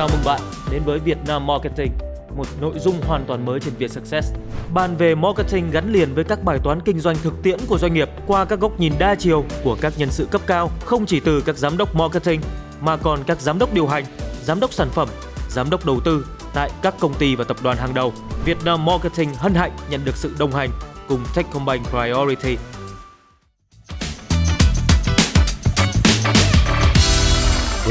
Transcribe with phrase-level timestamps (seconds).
[0.00, 1.92] Chào mừng bạn đến với Việt Nam Marketing,
[2.36, 4.32] một nội dung hoàn toàn mới trên Việt Success.
[4.74, 7.94] Bàn về marketing gắn liền với các bài toán kinh doanh thực tiễn của doanh
[7.94, 11.20] nghiệp qua các góc nhìn đa chiều của các nhân sự cấp cao, không chỉ
[11.20, 12.40] từ các giám đốc marketing
[12.80, 14.04] mà còn các giám đốc điều hành,
[14.42, 15.08] giám đốc sản phẩm,
[15.48, 18.12] giám đốc đầu tư tại các công ty và tập đoàn hàng đầu.
[18.44, 20.70] Việt Nam Marketing hân hạnh nhận được sự đồng hành
[21.08, 22.56] cùng Techcombank Priority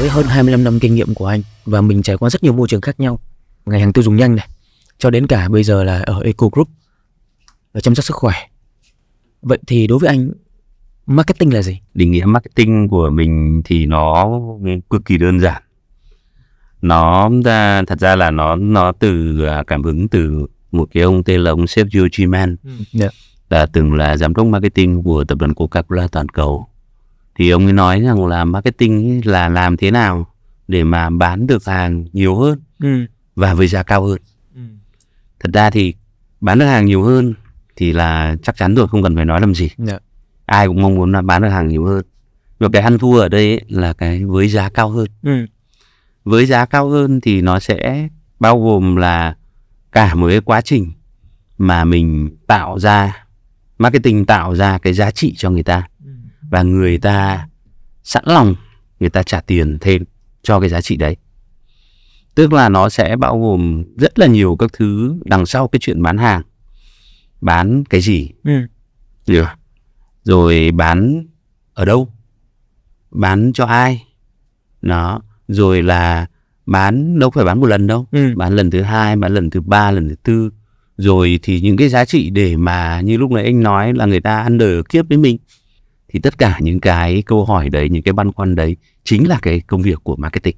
[0.00, 2.68] với hơn 25 năm kinh nghiệm của anh và mình trải qua rất nhiều môi
[2.68, 3.18] trường khác nhau.
[3.66, 4.48] Ngày hàng tiêu dùng nhanh này
[4.98, 6.68] cho đến cả bây giờ là ở Eco Group
[7.72, 8.34] và chăm sóc sức khỏe.
[9.42, 10.30] Vậy thì đối với anh
[11.06, 11.80] marketing là gì?
[11.94, 14.30] Định nghĩa marketing của mình thì nó
[14.90, 15.62] cực kỳ đơn giản.
[16.82, 21.24] Nó ra thật ra là nó nó từ à, cảm hứng từ một cái ông
[21.24, 22.56] tên là ông sếp Joe G-Man
[23.00, 23.12] yeah.
[23.50, 26.69] Là từng là giám đốc marketing của tập đoàn Coca-Cola toàn cầu
[27.40, 30.26] thì ông ấy nói rằng là marketing là làm thế nào
[30.68, 33.06] để mà bán được hàng nhiều hơn ừ.
[33.36, 34.18] và với giá cao hơn
[34.54, 34.60] ừ.
[35.40, 35.94] thật ra thì
[36.40, 37.34] bán được hàng nhiều hơn
[37.76, 39.88] thì là chắc chắn rồi không cần phải nói làm gì yeah.
[39.88, 39.98] Dạ.
[40.46, 42.04] ai cũng mong muốn là bán được hàng nhiều hơn
[42.58, 45.46] và cái ăn thua ở đây ấy, là cái với giá cao hơn ừ.
[46.24, 48.08] với giá cao hơn thì nó sẽ
[48.40, 49.36] bao gồm là
[49.92, 50.92] cả một cái quá trình
[51.58, 53.24] mà mình tạo ra
[53.78, 55.88] marketing tạo ra cái giá trị cho người ta
[56.50, 57.48] và người ta
[58.02, 58.54] sẵn lòng
[59.00, 60.04] người ta trả tiền thêm
[60.42, 61.16] cho cái giá trị đấy.
[62.34, 66.02] Tức là nó sẽ bao gồm rất là nhiều các thứ đằng sau cái chuyện
[66.02, 66.42] bán hàng.
[67.40, 68.30] Bán cái gì?
[69.26, 69.44] Ừ.
[70.24, 71.26] rồi bán
[71.74, 72.08] ở đâu?
[73.10, 74.06] Bán cho ai?
[74.82, 76.26] Nó rồi là
[76.66, 78.06] bán đâu phải bán một lần đâu.
[78.12, 78.32] Ừ.
[78.36, 80.50] bán lần thứ hai bán lần thứ ba lần thứ tư.
[80.96, 84.20] Rồi thì những cái giá trị để mà như lúc nãy anh nói là người
[84.20, 85.38] ta ăn đời kiếp với mình
[86.12, 89.38] thì tất cả những cái câu hỏi đấy những cái băn khoăn đấy chính là
[89.42, 90.56] cái công việc của marketing.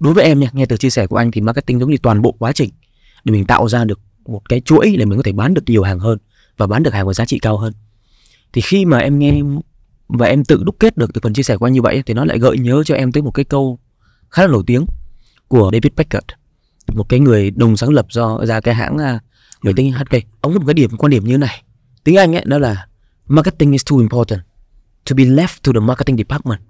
[0.00, 2.22] Đối với em nha nghe từ chia sẻ của anh thì marketing giống như toàn
[2.22, 2.70] bộ quá trình
[3.24, 5.82] để mình tạo ra được một cái chuỗi để mình có thể bán được nhiều
[5.82, 6.18] hàng hơn
[6.56, 7.72] và bán được hàng với giá trị cao hơn.
[8.52, 9.40] Thì khi mà em nghe
[10.08, 12.14] và em tự đúc kết được từ phần chia sẻ của anh như vậy thì
[12.14, 13.78] nó lại gợi nhớ cho em tới một cái câu
[14.30, 14.86] khá là nổi tiếng
[15.48, 16.26] của David Beckett
[16.88, 19.20] một cái người đồng sáng lập do ra cái hãng à,
[19.62, 21.62] người tên HK ông có một cái điểm quan điểm như này.
[22.04, 22.86] Tiếng Anh ấy đó là
[23.26, 24.40] marketing is too important
[25.10, 26.60] to be left to the marketing department.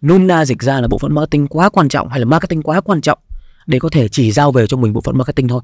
[0.00, 2.80] Nôm na dịch ra là bộ phận marketing quá quan trọng hay là marketing quá
[2.80, 3.18] quan trọng
[3.66, 5.62] để có thể chỉ giao về cho mình bộ phận marketing thôi.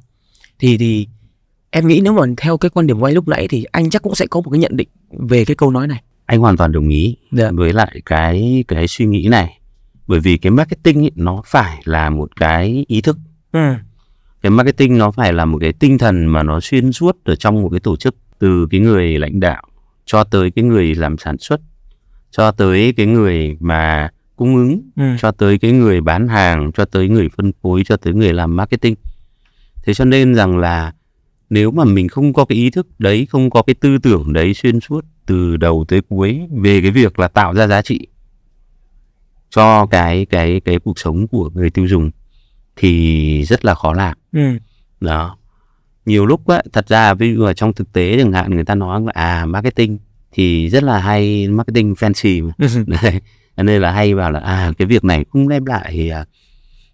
[0.59, 1.09] Thì thì
[1.71, 4.15] em nghĩ nếu mà theo cái quan điểm anh lúc nãy thì anh chắc cũng
[4.15, 6.03] sẽ có một cái nhận định về cái câu nói này.
[6.27, 7.17] Anh hoàn toàn đồng ý yeah.
[7.33, 7.51] Dạ.
[7.55, 9.61] với lại cái cái suy nghĩ này.
[10.07, 13.19] Bởi vì cái marketing ấy, nó phải là một cái ý thức.
[13.53, 13.75] Ừ.
[14.43, 17.63] Cái marketing nó phải là một cái tinh thần mà nó xuyên suốt ở trong
[17.63, 19.63] một cái tổ chức từ cái người lãnh đạo
[20.05, 21.61] cho tới cái người làm sản xuất
[22.37, 25.03] cho tới cái người mà cung ứng ừ.
[25.21, 28.57] cho tới cái người bán hàng cho tới người phân phối cho tới người làm
[28.57, 28.95] marketing
[29.85, 30.93] thế cho nên rằng là
[31.51, 34.55] nếu mà mình không có cái ý thức đấy không có cái tư tưởng đấy
[34.55, 38.07] xuyên suốt từ đầu tới cuối về cái việc là tạo ra giá trị
[39.51, 42.11] cho cái cái cái cuộc sống của người tiêu dùng
[42.77, 44.59] thì rất là khó làm ừ.
[45.01, 45.37] đó
[46.07, 48.75] nhiều lúc á thật ra ví dụ ở trong thực tế chẳng hạn người ta
[48.75, 49.99] nói là à marketing
[50.35, 52.53] thì rất là hay marketing fancy mà.
[52.87, 53.21] Đấy.
[53.57, 56.25] nên là hay bảo là à cái việc này không đem lại à,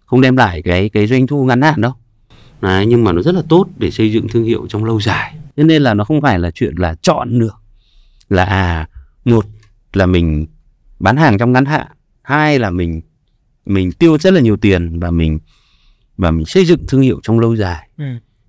[0.05, 1.93] không đem lại cái cái doanh thu ngắn hạn đâu
[2.61, 5.35] Đấy, nhưng mà nó rất là tốt để xây dựng thương hiệu trong lâu dài
[5.57, 7.55] cho nên là nó không phải là chuyện là chọn được
[8.29, 8.87] là à
[9.25, 9.45] một
[9.93, 10.45] là mình
[10.99, 11.87] bán hàng trong ngắn hạn
[12.21, 13.01] hai là mình
[13.65, 15.39] mình tiêu rất là nhiều tiền và mình
[16.17, 18.05] và mình xây dựng thương hiệu trong lâu dài ừ.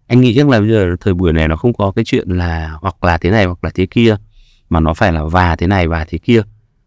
[0.07, 2.77] anh nghĩ rằng là bây giờ thời buổi này nó không có cái chuyện là
[2.81, 4.17] hoặc là thế này hoặc là thế kia
[4.73, 6.43] mà nó phải là và thế này và thế kia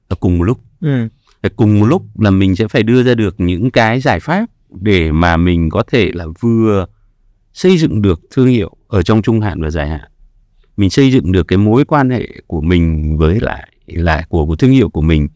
[0.07, 1.07] ở cùng một lúc ừ.
[1.55, 5.11] cùng một lúc là mình sẽ phải đưa ra được những cái giải pháp để
[5.11, 6.85] mà mình có thể là vừa
[7.53, 10.11] xây dựng được thương hiệu ở trong trung hạn và dài hạn
[10.77, 14.55] mình xây dựng được cái mối quan hệ của mình với lại là của của
[14.55, 15.27] thương hiệu của mình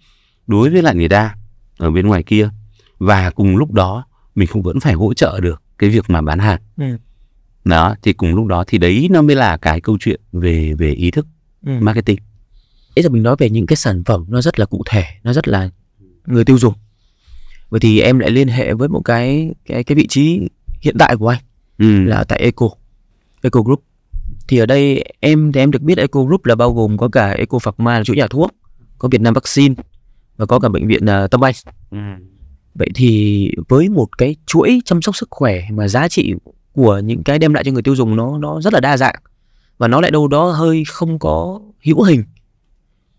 [0.47, 1.35] đối với lại người ta
[1.77, 2.49] ở bên ngoài kia
[2.97, 4.05] và cùng lúc đó
[4.35, 6.97] mình cũng vẫn phải hỗ trợ được cái việc mà bán hàng ừ.
[7.65, 10.91] đó thì cùng lúc đó thì đấy nó mới là cái câu chuyện về về
[10.91, 11.27] ý thức
[11.65, 11.71] ừ.
[11.79, 12.19] marketing
[12.99, 15.33] Bây giờ mình nói về những cái sản phẩm nó rất là cụ thể, nó
[15.33, 15.69] rất là
[16.25, 16.73] người tiêu dùng.
[17.69, 20.49] Vậy thì em lại liên hệ với một cái cái cái vị trí
[20.81, 21.39] hiện tại của anh
[21.77, 22.03] ừ.
[22.03, 22.69] là tại Eco,
[23.41, 23.83] Eco Group.
[24.47, 27.29] Thì ở đây em thì em được biết Eco Group là bao gồm có cả
[27.29, 28.51] Eco Pharma là chủ nhà thuốc,
[28.97, 29.75] có Việt Nam Vaccine
[30.37, 31.55] và có cả bệnh viện uh, Tâm Anh.
[31.91, 31.97] Ừ.
[32.75, 36.33] Vậy thì với một cái chuỗi chăm sóc sức khỏe mà giá trị
[36.73, 39.15] của những cái đem lại cho người tiêu dùng nó nó rất là đa dạng
[39.77, 42.23] và nó lại đâu đó hơi không có hữu hình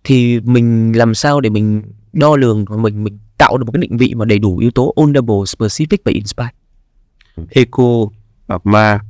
[0.05, 1.82] thì mình làm sao để mình
[2.12, 4.70] đo lường và mình mình tạo được một cái định vị mà đầy đủ yếu
[4.70, 6.50] tố ownable, specific và inspire.
[7.50, 8.06] Eco,
[8.47, 9.00] Pharma,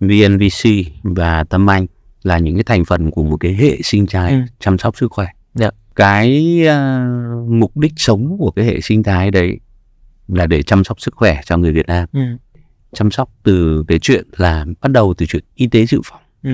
[0.00, 1.86] VNVC và Tâm Anh
[2.22, 4.38] là những cái thành phần của một cái hệ sinh thái ừ.
[4.60, 5.26] chăm sóc sức khỏe.
[5.26, 5.34] Yeah.
[5.54, 5.70] Dạ.
[5.96, 9.60] Cái uh, mục đích sống của cái hệ sinh thái đấy
[10.28, 12.08] là để chăm sóc sức khỏe cho người Việt Nam.
[12.12, 12.20] Ừ.
[12.92, 16.20] Chăm sóc từ cái chuyện là bắt đầu từ chuyện y tế dự phòng.
[16.42, 16.50] Ừ.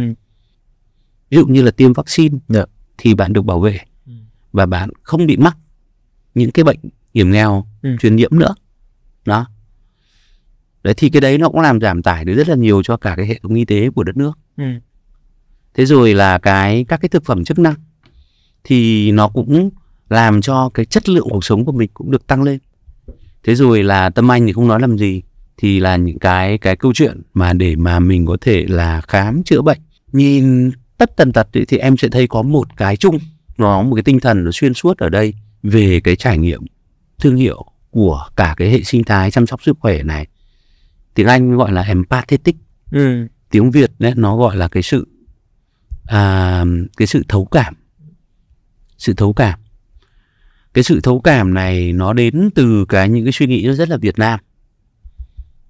[1.31, 2.69] Ví dụ như là tiêm vaccine yeah.
[2.98, 4.12] Thì bạn được bảo vệ ừ.
[4.52, 5.56] và bạn không bị mắc
[6.34, 6.78] những cái bệnh
[7.14, 7.96] hiểm nghèo ừ.
[8.00, 8.54] truyền nhiễm nữa.
[9.24, 9.46] Đó.
[10.82, 13.14] Đấy thì cái đấy nó cũng làm giảm tải được rất là nhiều cho cả
[13.16, 14.38] cái hệ thống y tế của đất nước.
[14.56, 14.64] Ừ.
[15.74, 17.74] Thế rồi là cái các cái thực phẩm chức năng
[18.64, 19.70] thì nó cũng
[20.08, 22.58] làm cho cái chất lượng cuộc sống của mình cũng được tăng lên
[23.42, 25.22] thế rồi là tâm anh thì không nói làm gì
[25.56, 29.42] thì là những cái cái câu chuyện mà để mà mình có thể là khám
[29.42, 29.78] chữa bệnh
[30.12, 30.70] nhìn
[31.02, 33.19] tất tần tật thì em sẽ thấy có một cái chung
[33.58, 36.62] nó một cái tinh thần nó xuyên suốt ở đây về cái trải nghiệm
[37.19, 40.26] thương hiệu của cả cái hệ sinh thái chăm sóc sức khỏe này.
[41.14, 42.56] Tiếng anh gọi là empathetic.
[42.93, 43.26] Ừ.
[43.50, 45.08] tiếng việt đấy nó gọi là cái sự
[46.06, 46.64] à,
[46.96, 47.75] cái sự thấu cảm.
[48.99, 49.58] Sự thấu cảm.
[50.75, 53.88] Cái sự thấu cảm này nó đến từ cái những cái suy nghĩ nó rất
[53.88, 54.40] là Việt Nam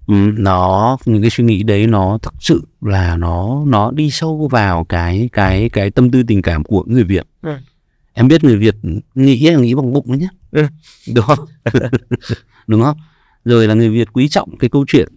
[0.07, 4.83] nó những cái suy nghĩ đấy nó thực sự là nó nó đi sâu vào
[4.83, 7.57] cái cái cái tâm tư tình cảm của người Việt ừ.
[8.13, 8.75] em biết người Việt
[9.15, 10.67] nghĩ là nghĩ bằng bụng đấy nhé ừ.
[11.15, 11.39] đúng không
[12.67, 12.97] đúng không
[13.45, 15.07] rồi là người Việt quý trọng cái câu chuyện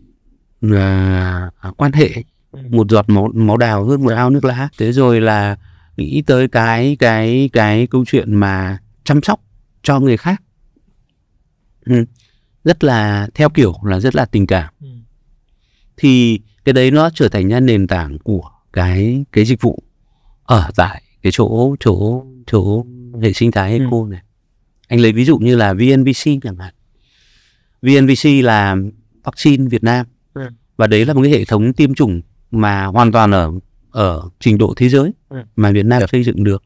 [0.61, 2.11] là quan hệ
[2.53, 2.61] ừ.
[2.71, 5.57] một giọt máu máu đào hơn một ao nước lã thế rồi là
[5.97, 9.41] nghĩ tới cái cái cái câu chuyện mà chăm sóc
[9.83, 10.43] cho người khác
[11.87, 12.05] ừ.
[12.67, 14.89] Rất là theo kiểu là rất là tình cảm ừ.
[15.97, 19.83] thì cái đấy nó trở thành ra nền tảng của cái cái dịch vụ
[20.45, 22.85] ở tại cái chỗ chỗ chỗ
[23.23, 24.07] hệ sinh thái eco ừ.
[24.11, 24.21] này
[24.89, 26.75] anh lấy ví dụ như là VNVC chẳng hạn
[27.83, 28.77] VNVC là
[29.25, 30.49] vaccine Việt Nam ừ.
[30.77, 32.21] và đấy là một cái hệ thống tiêm chủng
[32.51, 33.53] mà hoàn toàn ở
[33.91, 35.37] ở trình độ thế giới ừ.
[35.57, 36.63] mà Việt Nam xây dựng được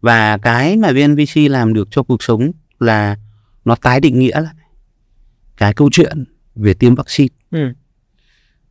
[0.00, 2.50] và cái mà VNVC làm được cho cuộc sống
[2.80, 3.16] là
[3.64, 4.54] nó tái định nghĩa lại
[5.58, 6.24] cái câu chuyện
[6.54, 7.34] về tiêm vaccine.
[7.50, 7.72] Ừ.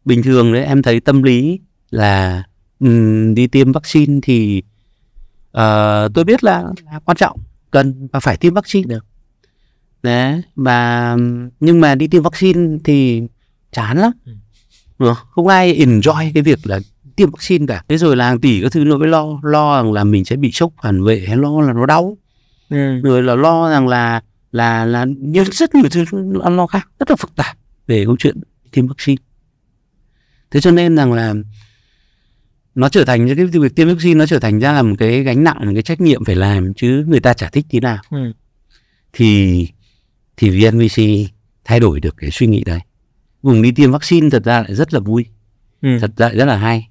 [0.06, 2.44] bình thường đấy em thấy tâm lý là
[2.80, 4.64] um, đi tiêm vaccine thì
[5.58, 7.40] uh, tôi biết là, là quan trọng
[7.72, 8.88] cần và phải tiêm vaccine.
[8.88, 9.06] Được.
[10.04, 11.16] Đấy và
[11.60, 13.24] nhưng mà đi tiêm vaccine thì
[13.72, 14.12] chán lắm.
[14.98, 15.14] Ừ.
[15.30, 16.80] không ai enjoy cái việc là
[17.16, 17.84] tiêm vaccine cả.
[17.88, 20.36] Thế rồi là hàng tỷ các thứ nó mới lo lo rằng là mình sẽ
[20.36, 22.18] bị sốc phản vệ hay lo là nó đau.
[22.70, 23.02] Ừ.
[23.04, 24.22] rồi là lo rằng là
[24.58, 26.06] là là như rất nhiều thứ
[26.44, 27.58] ăn lo khác rất là phức tạp
[27.88, 28.38] về câu chuyện
[28.72, 29.22] tiêm vaccine.
[30.52, 31.34] Thế cho nên rằng là
[32.76, 35.44] nó trở thành cái việc tiêm vaccine nó trở thành ra là một cái gánh
[35.44, 38.02] nặng một cái trách nhiệm phải làm chứ người ta chả thích thế nào.
[38.10, 38.34] Ừ.
[39.14, 39.68] thì
[40.38, 41.30] thì VNVC
[41.66, 42.80] thay đổi được cái suy nghĩ đấy.
[43.42, 45.26] Vùng đi tiêm vaccine thật ra lại rất là vui
[45.82, 45.98] ừ.
[46.02, 46.88] thật ra rất là hay.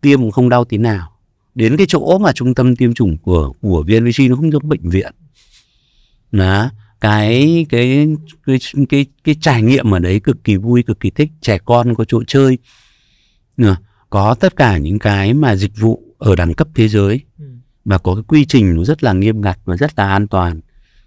[0.00, 1.10] Tiêm không đau tí nào.
[1.54, 4.88] Đến cái chỗ mà trung tâm tiêm chủng của của VNVC nó không giống bệnh
[4.90, 5.12] viện.
[6.32, 6.70] Đó
[7.04, 8.08] cái cái
[8.46, 8.58] cái
[8.88, 11.30] cái cái trải nghiệm ở đấy cực kỳ vui cực kỳ thích.
[11.40, 12.58] Trẻ con có chỗ chơi.
[14.10, 17.20] Có tất cả những cái mà dịch vụ ở đẳng cấp thế giới.
[17.38, 17.44] Ừ.
[17.84, 20.60] và có cái quy trình nó rất là nghiêm ngặt và rất là an toàn.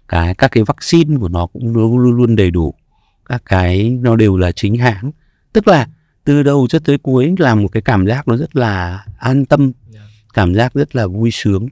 [0.08, 2.74] Cái các cái vaccine của nó cũng luôn luôn đầy đủ.
[3.24, 5.10] Các cái nó đều là chính hãng.
[5.52, 5.88] Tức là
[6.24, 9.72] từ đầu cho tới cuối là một cái cảm giác nó rất là an tâm.
[9.88, 10.00] Dạ.
[10.34, 11.66] cảm giác rất là vui sướng.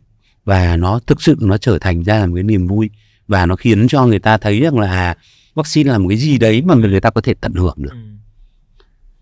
[0.44, 2.90] Và nó thực sự nó trở thành ra là một cái niềm vui
[3.28, 5.16] và nó khiến cho người ta thấy rằng là
[5.54, 7.98] vaccine là một cái gì đấy mà người ta có thể tận hưởng được ừ.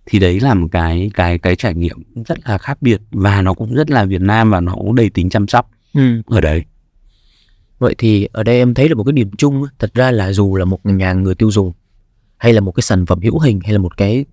[0.06, 3.54] thì đấy là một cái cái cái trải nghiệm rất là khác biệt và nó
[3.54, 6.23] cũng rất là Việt Nam và nó cũng đầy tính chăm sóc ừ.
[6.26, 6.64] ở đấy
[7.78, 10.56] vậy thì ở đây em thấy là một cái điểm chung thật ra là dù
[10.56, 11.73] là một nhà người tiêu dùng
[12.37, 14.25] hay là một cái sản phẩm hữu hình hay là một cái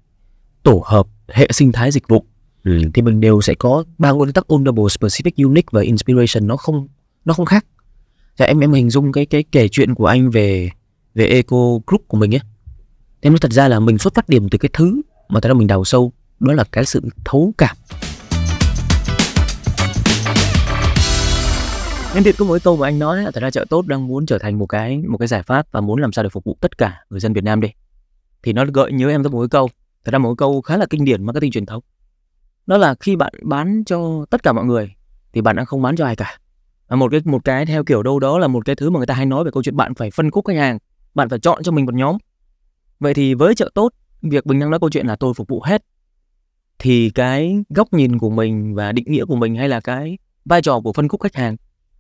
[0.64, 2.26] tổ hợp hệ sinh thái dịch vụ
[2.64, 2.82] ừ.
[2.94, 6.88] thì mình đều sẽ có ba nguyên tắc ownable, specific, unique và inspiration nó không
[7.26, 7.66] nó không khác.
[8.36, 10.70] Dạ em em hình dung cái cái kể chuyện của anh về
[11.16, 11.58] về eco
[11.88, 12.42] group của mình ấy.
[13.22, 15.54] Em nói thật ra là mình xuất phát điểm từ cái thứ mà thật ra
[15.54, 17.76] mình đào sâu, đó là cái sự thấu cảm.
[22.16, 24.26] Nên thiệt có mỗi câu mà anh nói là thật ra chợ tốt đang muốn
[24.26, 26.58] trở thành một cái một cái giải pháp và muốn làm sao để phục vụ
[26.62, 27.70] tất cả người dân Việt Nam đi.
[28.44, 29.70] Thì nó gợi nhớ em tới một cái câu,
[30.06, 31.84] thật ra một câu khá là kinh điển marketing truyền thống
[32.68, 34.94] đó là khi bạn bán cho tất cả mọi người
[35.34, 36.38] thì bạn đang không bán cho ai cả
[36.92, 39.06] À, một cái một cái theo kiểu đâu đó là một cái thứ mà người
[39.06, 40.78] ta hay nói về câu chuyện bạn phải phân khúc khách hàng,
[41.16, 42.18] bạn phải chọn cho mình một nhóm.
[43.00, 45.62] Vậy thì với chợ tốt, việc mình đang nói câu chuyện là tôi phục vụ
[45.62, 45.84] hết.
[46.80, 50.62] Thì cái góc nhìn của mình và định nghĩa của mình hay là cái vai
[50.62, 51.56] trò của phân khúc khách hàng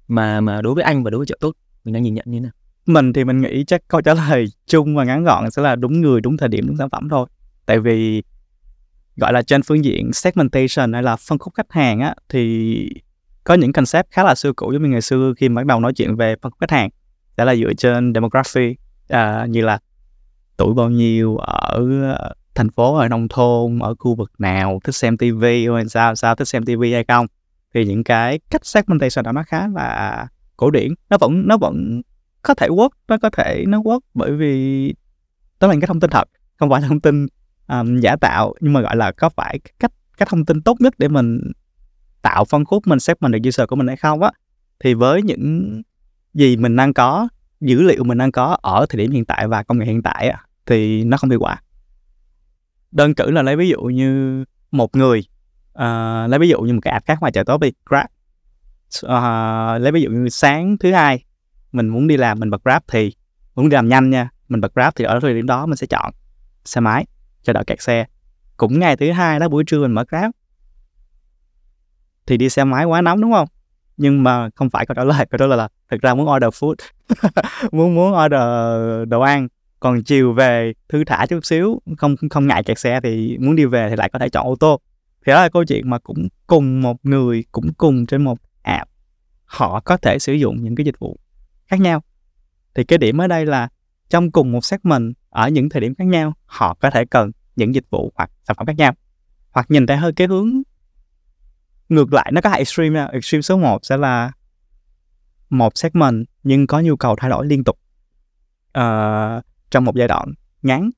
[0.07, 2.37] mà mà đối với anh và đối với chợ tốt, mình đang nhìn nhận như
[2.37, 2.51] thế nào?
[2.85, 6.01] Mình thì mình nghĩ chắc câu trả lời chung và ngắn gọn sẽ là đúng
[6.01, 7.27] người, đúng thời điểm, đúng sản phẩm thôi.
[7.65, 8.23] Tại vì,
[9.17, 12.89] gọi là, trên phương diện segmentation hay là phân khúc khách hàng á, thì
[13.43, 15.93] có những concept khá là xưa cũ giống như ngày xưa khi bắt đầu nói
[15.93, 16.89] chuyện về phân khúc khách hàng.
[17.37, 18.75] Sẽ là dựa trên demography
[19.13, 19.79] uh, như là
[20.57, 24.95] tuổi bao nhiêu ở ờ, thành phố ở nông thôn ở khu vực nào thích
[24.95, 27.25] xem tivi hay sao sao thích xem tivi hay không.
[27.73, 30.93] Thì những cái cách segmentation đó nó khá là cổ điển.
[31.09, 32.01] Nó vẫn nó vẫn
[32.41, 34.93] có thể work nó có thể nó work bởi vì
[35.59, 36.23] đó là những cái thông tin thật
[36.57, 37.27] không phải là thông tin
[37.67, 40.93] um, giả tạo nhưng mà gọi là có phải cách cách thông tin tốt nhất
[40.97, 41.51] để mình
[42.21, 44.31] tạo phân khúc mình xếp mình được user của mình hay không á
[44.79, 45.81] thì với những
[46.33, 47.27] gì mình đang có
[47.61, 50.29] dữ liệu mình đang có ở thời điểm hiện tại và công nghệ hiện tại
[50.29, 51.61] á, thì nó không hiệu quả
[52.91, 55.19] đơn cử là lấy ví dụ như một người
[55.71, 58.05] uh, lấy ví dụ như một cái app khác ngoài trời tốt đi Grab.
[59.05, 61.23] Uh, lấy ví dụ như sáng thứ hai
[61.71, 63.13] mình muốn đi làm mình bật Grab thì
[63.55, 65.87] muốn đi làm nhanh nha mình bật Grab thì ở thời điểm đó mình sẽ
[65.87, 66.11] chọn
[66.65, 67.05] xe máy
[67.43, 68.05] cho đỡ kẹt xe.
[68.57, 70.31] Cũng ngày thứ hai đó buổi trưa mình mở Grab
[72.27, 73.47] thì đi xe máy quá nóng, đúng không?
[73.97, 76.49] Nhưng mà không phải câu trả lời, câu trả lời là thực ra muốn order
[76.49, 76.75] food,
[77.71, 79.47] muốn muốn order đồ ăn.
[79.79, 83.65] Còn chiều về thư thả chút xíu, không không ngại kẹt xe thì muốn đi
[83.65, 84.79] về thì lại có thể chọn ô tô.
[85.25, 88.89] Thì đó là câu chuyện mà cũng cùng một người, cũng cùng trên một app,
[89.45, 91.17] họ có thể sử dụng những cái dịch vụ
[91.67, 92.03] khác nhau.
[92.75, 93.69] Thì cái điểm ở đây là
[94.09, 97.75] trong cùng một segment, ở những thời điểm khác nhau, họ có thể cần những
[97.75, 98.93] dịch vụ hoặc sản phẩm khác nhau.
[99.51, 100.61] Hoặc nhìn theo hơi cái hướng
[101.91, 103.07] ngược lại nó có hai extreme nha.
[103.11, 104.31] Extreme số 1 sẽ là
[105.49, 107.79] một segment nhưng có nhu cầu thay đổi liên tục
[108.77, 110.89] uh, trong một giai đoạn ngắn.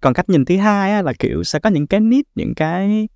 [0.00, 3.08] Còn cách nhìn thứ hai á, là kiểu sẽ có những cái need những cái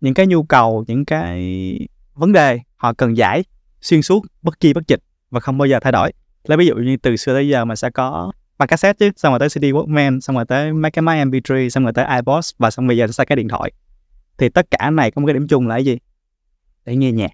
[0.00, 1.78] những cái nhu cầu những cái
[2.14, 3.44] vấn đề họ cần giải
[3.80, 5.00] xuyên suốt bất kỳ bất dịch
[5.30, 6.12] và không bao giờ thay đổi.
[6.44, 9.32] Lấy ví dụ như từ xưa tới giờ mà sẽ có bằng cassette chứ xong
[9.32, 12.50] rồi tới CD Walkman xong rồi tới mấy cái máy MP3 xong rồi tới iPod
[12.58, 13.72] và xong bây giờ sẽ cái điện thoại
[14.38, 15.98] thì tất cả này có một cái điểm chung là cái gì?
[16.84, 17.30] Để nghe nhạc.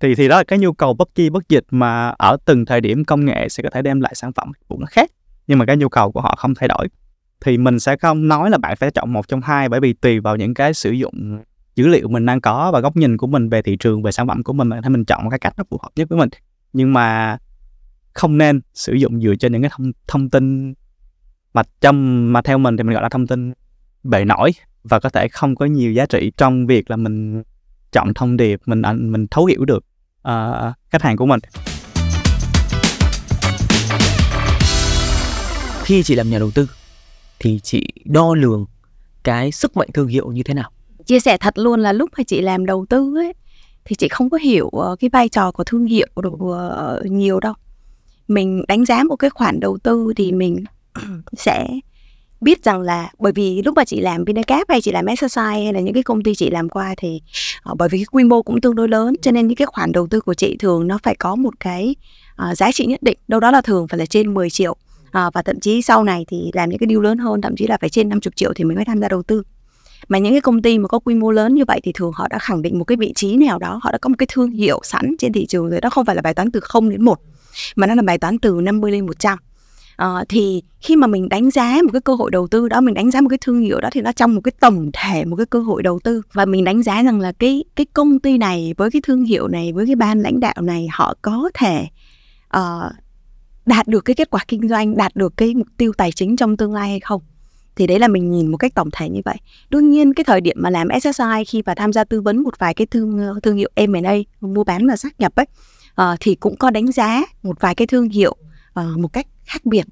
[0.00, 2.80] Thì thì đó là cái nhu cầu bất chi bất dịch mà ở từng thời
[2.80, 5.10] điểm công nghệ sẽ có thể đem lại sản phẩm cũng nó khác,
[5.46, 6.88] nhưng mà cái nhu cầu của họ không thay đổi.
[7.40, 10.20] Thì mình sẽ không nói là bạn phải chọn một trong hai, bởi vì tùy
[10.20, 11.42] vào những cái sử dụng
[11.74, 14.28] dữ liệu mình đang có và góc nhìn của mình về thị trường, về sản
[14.28, 16.28] phẩm của mình thì mình chọn một cái cách nó phù hợp nhất với mình.
[16.72, 17.38] Nhưng mà
[18.12, 20.74] không nên sử dụng dựa trên những cái thông thông tin
[21.54, 23.52] mà trong mà theo mình thì mình gọi là thông tin
[24.02, 24.50] bề nổi
[24.84, 27.42] và có thể không có nhiều giá trị trong việc là mình
[27.92, 29.84] chọn thông điệp mình mình thấu hiểu được
[30.28, 31.40] uh, khách hàng của mình.
[35.82, 36.68] Khi chị làm nhà đầu tư
[37.38, 38.66] thì chị đo lường
[39.22, 40.70] cái sức mạnh thương hiệu như thế nào?
[41.06, 43.32] Chia sẻ thật luôn là lúc mà chị làm đầu tư ấy
[43.84, 47.40] thì chị không có hiểu uh, cái vai trò của thương hiệu được uh, nhiều
[47.40, 47.54] đâu.
[48.28, 50.64] Mình đánh giá một cái khoản đầu tư thì mình
[51.36, 51.68] sẽ
[52.42, 55.72] biết rằng là bởi vì lúc mà chị làm Vinacap hay chị làm Exercise hay
[55.72, 57.20] là những cái công ty chị làm qua thì
[57.70, 59.92] uh, bởi vì cái quy mô cũng tương đối lớn cho nên những cái khoản
[59.92, 61.94] đầu tư của chị thường nó phải có một cái
[62.50, 64.72] uh, giá trị nhất định đâu đó là thường phải là trên 10 triệu.
[64.72, 67.66] Uh, và thậm chí sau này thì làm những cái deal lớn hơn thậm chí
[67.66, 69.42] là phải trên 50 triệu thì mình mới tham gia đầu tư.
[70.08, 72.28] Mà những cái công ty mà có quy mô lớn như vậy thì thường họ
[72.28, 74.50] đã khẳng định một cái vị trí nào đó họ đã có một cái thương
[74.50, 77.02] hiệu sẵn trên thị trường rồi đó không phải là bài toán từ 0 đến
[77.02, 77.20] 1
[77.76, 79.38] mà nó là bài toán từ 50 lên 100
[80.02, 82.94] uh, thì khi mà mình đánh giá một cái cơ hội đầu tư đó mình
[82.94, 85.36] đánh giá một cái thương hiệu đó thì nó trong một cái tổng thể một
[85.36, 86.22] cái cơ hội đầu tư.
[86.32, 89.48] Và mình đánh giá rằng là cái cái công ty này với cái thương hiệu
[89.48, 91.86] này với cái ban lãnh đạo này họ có thể
[92.56, 92.92] uh,
[93.66, 96.56] đạt được cái kết quả kinh doanh đạt được cái mục tiêu tài chính trong
[96.56, 97.22] tương lai hay không?
[97.76, 99.36] Thì đấy là mình nhìn một cách tổng thể như vậy.
[99.70, 102.58] Đương nhiên cái thời điểm mà làm SSI khi mà tham gia tư vấn một
[102.58, 105.46] vài cái thương ờ, thương hiệu M&A mua bán và xác nhập ấy
[106.12, 108.36] uh, thì cũng có đánh giá một vài cái thương hiệu
[108.80, 109.84] uh, một cách khác biệt.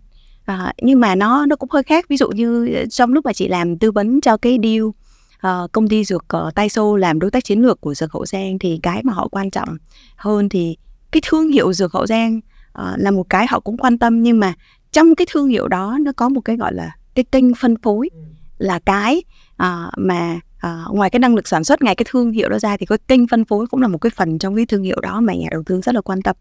[0.53, 2.07] Uh, nhưng mà nó nó cũng hơi khác.
[2.09, 5.89] Ví dụ như trong lúc mà chị làm tư vấn cho cái deal uh, công
[5.89, 9.03] ty dược uh, Taiso làm đối tác chiến lược của dược Hậu Giang thì cái
[9.05, 9.69] mà họ quan trọng
[10.17, 10.77] hơn thì
[11.11, 14.23] cái thương hiệu dược Hậu Giang uh, là một cái họ cũng quan tâm.
[14.23, 14.55] Nhưng mà
[14.93, 18.11] trong cái thương hiệu đó nó có một cái gọi là cái kênh phân phối
[18.59, 19.23] là cái
[19.63, 22.77] uh, mà uh, ngoài cái năng lực sản xuất ngoài cái thương hiệu đó ra
[22.77, 25.21] thì cái kênh phân phối cũng là một cái phần trong cái thương hiệu đó
[25.21, 26.37] mà nhà đầu tư rất là quan tâm.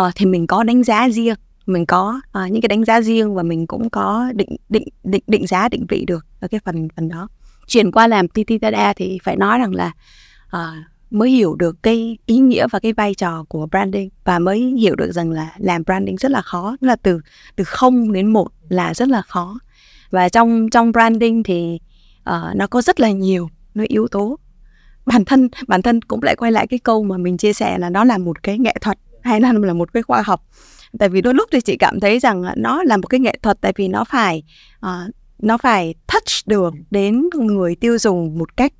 [0.00, 1.34] Uh, thì mình có đánh giá riêng
[1.70, 5.22] mình có uh, những cái đánh giá riêng và mình cũng có định định định
[5.26, 7.28] định giá định vị được ở cái phần phần đó.
[7.66, 9.92] Chuyển qua làm TT Tada thì phải nói rằng là
[10.56, 14.60] uh, mới hiểu được cái ý nghĩa và cái vai trò của branding và mới
[14.60, 17.20] hiểu được rằng là làm branding rất là khó là từ
[17.56, 19.58] từ không đến một là rất là khó.
[20.10, 21.78] Và trong trong branding thì
[22.20, 24.38] uh, nó có rất là nhiều nó yếu tố.
[25.06, 27.90] Bản thân bản thân cũng lại quay lại cái câu mà mình chia sẻ là
[27.90, 30.44] nó là một cái nghệ thuật hay là là một cái khoa học
[30.98, 33.60] tại vì đôi lúc thì chị cảm thấy rằng nó là một cái nghệ thuật
[33.60, 34.42] tại vì nó phải
[34.86, 38.72] uh, nó phải touch được đến người tiêu dùng một cách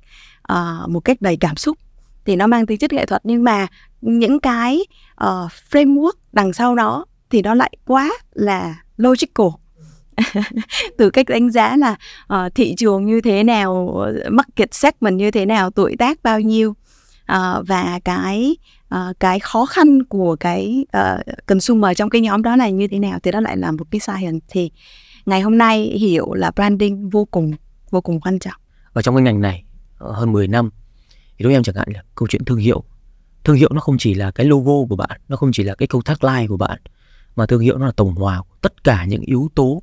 [0.51, 1.77] uh, một cách đầy cảm xúc.
[2.25, 3.67] Thì nó mang tính chất nghệ thuật nhưng mà
[4.01, 4.79] những cái
[5.23, 9.47] uh, framework đằng sau đó thì nó lại quá là logical.
[10.97, 11.95] Từ cách đánh giá là
[12.33, 16.69] uh, thị trường như thế nào market segment như thế nào tuổi tác bao nhiêu
[16.69, 18.55] uh, và cái
[18.95, 22.99] uh, cái khó khăn của cái uh, consumer trong cái nhóm đó là như thế
[22.99, 23.19] nào?
[23.23, 24.71] Thì đó lại là một cái science thì
[25.25, 27.51] ngày hôm nay hiểu là branding vô cùng
[27.89, 28.61] vô cùng quan trọng.
[28.93, 29.63] Ở trong cái ngành này
[29.97, 30.69] ờ, hơn 10 năm
[31.37, 32.83] thì đối với em chẳng hạn là câu chuyện thương hiệu.
[33.43, 35.87] Thương hiệu nó không chỉ là cái logo của bạn nó không chỉ là cái
[35.87, 36.79] câu tagline của bạn
[37.35, 39.81] mà thương hiệu nó là tổng hòa của tất cả những yếu tố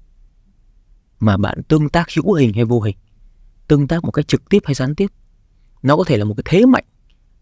[1.21, 2.97] mà bạn tương tác hữu hình hay vô hình
[3.69, 5.07] tương tác một cách trực tiếp hay gián tiếp.
[5.83, 6.85] Nó có thể là một cái thế mạnh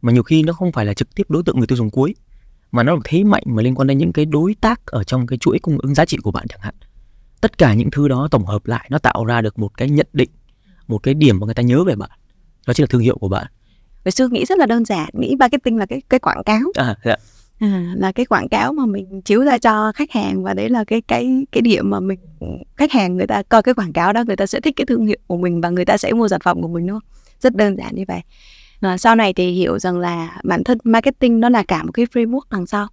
[0.02, 2.14] mà nhiều khi nó không phải là trực tiếp đối tượng người tiêu dùng cuối
[2.72, 5.26] mà nó là thế mạnh mà liên quan đến những cái đối tác ở trong
[5.26, 6.74] cái chuỗi cung ứng giá trị của bạn chẳng hạn
[7.40, 10.06] tất cả những thứ đó tổng hợp lại nó tạo ra được một cái nhận
[10.12, 10.30] định
[10.86, 12.10] một cái điểm mà người ta nhớ về bạn
[12.66, 13.46] đó chính là thương hiệu của bạn
[14.06, 16.60] Hồi xưa nghĩ rất là đơn giản, nghĩ marketing là cái cái quảng cáo.
[16.74, 17.16] À, dạ.
[17.58, 20.84] À, là cái quảng cáo mà mình chiếu ra cho khách hàng và đấy là
[20.84, 22.18] cái cái cái điểm mà mình
[22.76, 25.06] khách hàng người ta coi cái quảng cáo đó người ta sẽ thích cái thương
[25.06, 27.10] hiệu của mình và người ta sẽ mua sản phẩm của mình đúng không?
[27.40, 28.20] Rất đơn giản như vậy.
[28.80, 32.06] À, sau này thì hiểu rằng là bản thân marketing nó là cả một cái
[32.06, 32.86] framework đằng sau.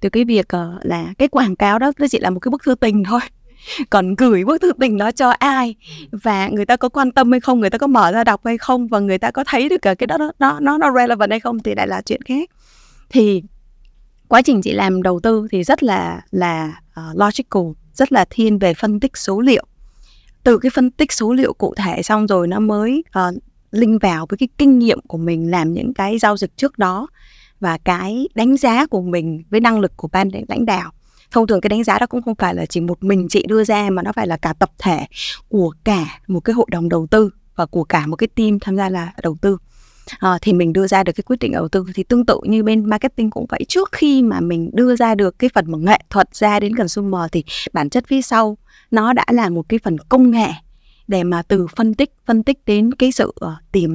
[0.00, 2.62] Từ cái việc uh, là cái quảng cáo đó nó chỉ là một cái bức
[2.62, 3.20] thư tình thôi.
[3.90, 5.74] Còn gửi bức thư tình đó cho ai
[6.12, 8.58] và người ta có quan tâm hay không người ta có mở ra đọc hay
[8.58, 11.40] không và người ta có thấy được ờ, cái đó nó nó nó relevant hay
[11.40, 12.50] không thì lại là chuyện khác.
[13.10, 13.42] Thì
[14.28, 17.62] quá trình chị làm đầu tư thì rất là là uh, logical
[17.94, 19.64] rất là thiên về phân tích số liệu.
[20.44, 24.26] Từ cái phân tích số liệu cụ thể xong rồi nó mới uh, linh vào
[24.28, 27.08] với cái kinh nghiệm của mình làm những cái giao dịch trước đó
[27.60, 30.90] và cái đánh giá của mình với năng lực của ban lãnh đạo.
[31.30, 33.64] Thông thường cái đánh giá đó cũng không phải là chỉ một mình chị đưa
[33.64, 35.06] ra mà nó phải là cả tập thể
[35.48, 38.76] của cả một cái hội đồng đầu tư và của cả một cái team tham
[38.76, 39.58] gia là đầu tư.
[40.18, 42.62] À, thì mình đưa ra được cái quyết định đầu tư thì tương tự như
[42.62, 43.60] bên marketing cũng vậy.
[43.68, 47.20] Trước khi mà mình đưa ra được cái phần mà nghệ thuật ra đến consumer
[47.32, 48.58] thì bản chất phía sau
[48.90, 50.48] nó đã là một cái phần công nghệ
[51.12, 53.90] để mà từ phân tích phân tích đến cái sự uh, tiềm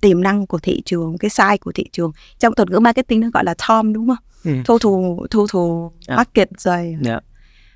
[0.00, 3.28] tiềm năng của thị trường cái size của thị trường trong thuật ngữ marketing nó
[3.34, 4.52] gọi là tom đúng không ừ.
[4.66, 5.70] total total
[6.08, 6.16] yeah.
[6.16, 7.24] market rồi yeah.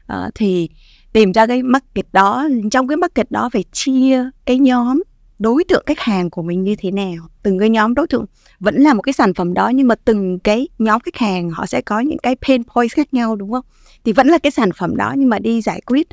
[0.07, 0.69] Ờ, thì
[1.13, 5.03] tìm ra cái market đó trong cái market đó phải chia cái nhóm
[5.39, 8.25] đối tượng khách hàng của mình như thế nào từng cái nhóm đối tượng
[8.61, 11.67] vẫn là một cái sản phẩm đó nhưng mà từng cái nhóm khách hàng họ
[11.67, 13.65] sẽ có những cái pain point khác nhau đúng không
[14.05, 16.09] thì vẫn là cái sản phẩm đó nhưng mà đi giải quyết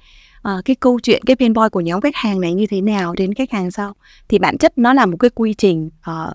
[0.47, 3.15] uh, cái câu chuyện cái pain point của nhóm khách hàng này như thế nào
[3.17, 3.93] đến khách hàng sau?
[4.30, 6.34] Thì bản chất nó là một cái quy trình uh,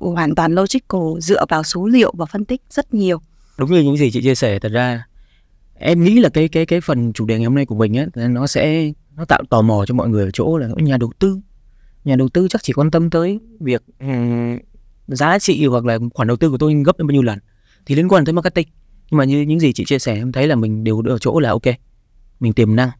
[0.00, 3.20] hoàn toàn logical dựa vào số liệu và phân tích rất nhiều.
[3.58, 5.04] Đúng như những gì chị chia sẻ thật ra
[5.74, 8.06] em nghĩ là cái cái cái phần chủ đề ngày hôm nay của mình á
[8.28, 11.40] nó sẽ nó tạo tò mò cho mọi người ở chỗ là nhà đầu tư.
[12.04, 14.58] Nhà đầu tư chắc chỉ quan tâm tới việc um,
[15.06, 17.38] giá trị hoặc là khoản đầu tư của tôi gấp bao nhiêu lần
[17.86, 18.68] thì liên quan tới marketing.
[19.10, 21.40] Nhưng mà như những gì chị chia sẻ em thấy là mình đều ở chỗ
[21.40, 21.62] là ok
[22.40, 22.90] mình tiềm năng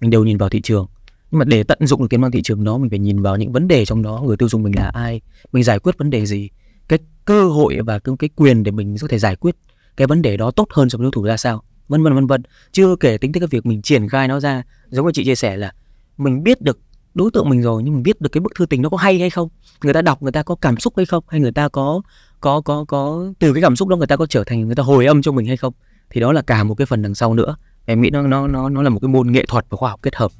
[0.00, 0.86] mình đều nhìn vào thị trường.
[1.30, 3.36] Nhưng mà để tận dụng được tiềm năng thị trường đó mình phải nhìn vào
[3.36, 5.20] những vấn đề trong đó người tiêu dùng mình là ai
[5.52, 6.48] mình giải quyết vấn đề gì
[6.88, 9.56] cái cơ hội và cái, cái quyền để mình có thể giải quyết
[9.96, 12.26] cái vấn đề đó tốt hơn so với đối thủ ra sao vân vân vân
[12.26, 12.42] vân.
[12.72, 15.34] Chưa kể tính tới cái việc mình triển khai nó ra giống như chị chia
[15.34, 15.72] sẻ là
[16.16, 16.78] mình biết được
[17.14, 19.18] đối tượng mình rồi nhưng mình biết được cái bức thư tình nó có hay
[19.18, 19.48] hay không
[19.82, 22.02] người ta đọc người ta có cảm xúc hay không hay người ta có
[22.40, 24.82] có có có từ cái cảm xúc đó người ta có trở thành người ta
[24.82, 25.72] hồi âm cho mình hay không
[26.10, 27.56] thì đó là cả một cái phần đằng sau nữa
[27.88, 30.00] em nghĩ nó nó nó nó là một cái môn nghệ thuật và khoa học
[30.02, 30.30] kết hợp.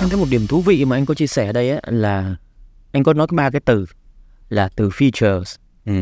[0.00, 2.36] Anh có một điểm thú vị mà anh có chia sẻ ở đây ấy, là
[2.92, 3.86] anh có nói ba cái từ
[4.48, 5.56] là từ features.
[5.86, 5.92] Ừ.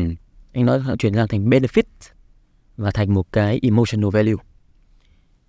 [0.53, 1.83] anh nói chuyển sang thành benefit
[2.77, 4.43] và thành một cái emotional value.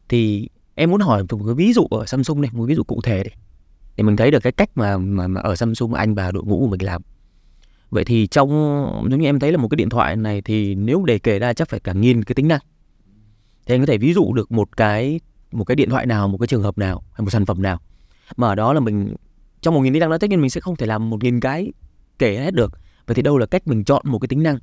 [0.09, 3.01] Thì em muốn hỏi một cái ví dụ ở Samsung này một ví dụ cụ
[3.03, 3.31] thể đi.
[3.97, 6.59] Để mình thấy được cái cách mà mà, mà ở Samsung anh và đội ngũ
[6.59, 7.03] của mình làm
[7.91, 8.51] vậy thì trong
[9.11, 11.53] giống như em thấy là một cái điện thoại này thì nếu để kể ra
[11.53, 12.61] chắc phải cả nghìn cái tính năng.
[13.67, 15.21] Thì anh có thể ví dụ được một cái
[15.53, 17.81] một cái điện thoại nào một cái trường hợp nào hay một sản phẩm nào
[18.37, 19.15] mà ở đó là mình
[19.61, 21.41] trong một nghìn tính năng đó tất nhiên mình sẽ không thể làm một nghìn
[21.41, 21.73] cái
[22.19, 22.73] kể hết được.
[23.07, 24.59] Vậy thì đâu là cách mình chọn một cái tính năng?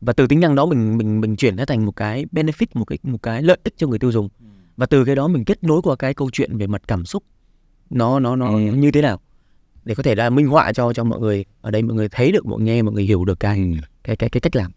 [0.00, 2.84] Và từ tính năng đó mình mình mình chuyển nó thành một cái benefit một
[2.84, 4.28] cái một cái lợi ích cho người tiêu dùng.
[4.76, 7.22] Và từ cái đó mình kết nối qua cái câu chuyện về mặt cảm xúc.
[7.90, 8.58] Nó nó nó ừ.
[8.58, 9.20] như thế nào
[9.86, 12.32] để có thể là minh họa cho cho mọi người ở đây mọi người thấy
[12.32, 13.80] được mọi nghe mọi người hiểu được cái ừ.
[14.04, 14.72] cái cái cái cách làm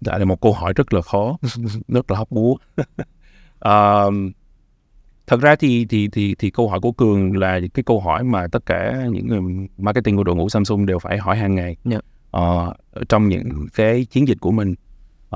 [0.00, 1.38] dạ là một câu hỏi rất là khó
[1.88, 2.56] rất là hóc búa
[3.68, 4.14] uh,
[5.26, 8.46] thật ra thì thì thì thì câu hỏi của cường là cái câu hỏi mà
[8.46, 12.04] tất cả những người marketing của đội ngũ Samsung đều phải hỏi hàng ngày yeah.
[12.32, 12.40] Dạ.
[12.40, 14.74] uh, trong những cái chiến dịch của mình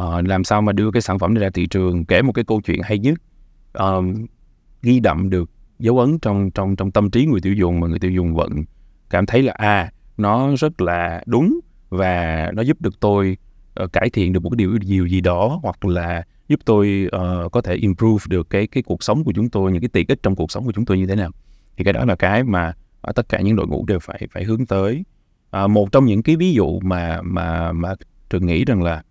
[0.01, 2.45] uh, làm sao mà đưa cái sản phẩm này ra thị trường kể một cái
[2.45, 3.19] câu chuyện hay nhất
[3.83, 4.05] uh,
[4.83, 7.99] ghi đậm được dấu ấn trong trong trong tâm trí người tiêu dùng mà người
[7.99, 8.65] tiêu dùng vẫn
[9.11, 13.37] cảm thấy là à nó rất là đúng và nó giúp được tôi
[13.83, 17.53] uh, cải thiện được một cái điều điều gì đó hoặc là giúp tôi uh,
[17.53, 20.23] có thể improve được cái cái cuộc sống của chúng tôi những cái tiện ích
[20.23, 21.31] trong cuộc sống của chúng tôi như thế nào.
[21.77, 24.45] Thì cái đó là cái mà ở tất cả những đội ngũ đều phải phải
[24.45, 25.05] hướng tới.
[25.51, 27.95] À, một trong những cái ví dụ mà mà mà
[28.31, 29.03] trường nghĩ rằng là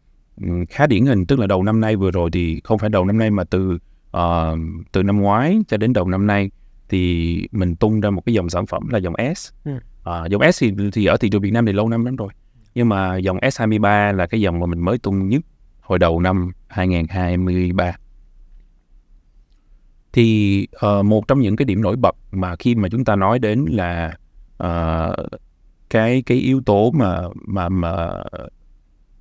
[0.42, 3.06] ừ, khá điển hình tức là đầu năm nay vừa rồi thì không phải đầu
[3.06, 3.78] năm nay mà từ
[4.16, 4.60] uh,
[4.92, 6.52] từ năm ngoái cho đến đầu năm nay
[6.90, 9.52] thì mình tung ra một cái dòng sản phẩm là dòng S.
[9.64, 9.72] Ừ.
[10.10, 12.30] Uh, dòng S thì, thì ở thị trường Việt Nam thì lâu năm lắm rồi.
[12.76, 15.42] Nhưng mà dòng S23 là cái dòng mà mình mới tung nhất
[15.82, 17.94] hồi đầu năm 2023.
[20.14, 23.40] Thì uh, một trong những cái điểm nổi bật mà khi mà chúng ta nói
[23.40, 24.18] đến là
[24.64, 25.16] uh,
[25.90, 28.24] cái cái yếu tố mà mà mà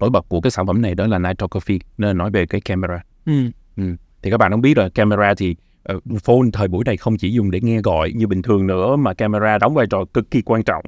[0.01, 3.03] nổi bật của cái sản phẩm này đó là nitrography nên nói về cái camera.
[3.27, 3.51] Ừ.
[3.77, 3.97] Ừ.
[4.25, 5.57] Thì các bạn không biết là camera thì
[5.95, 8.97] uh, phone thời buổi này không chỉ dùng để nghe gọi như bình thường nữa
[8.97, 10.85] mà camera đóng vai trò cực kỳ quan trọng.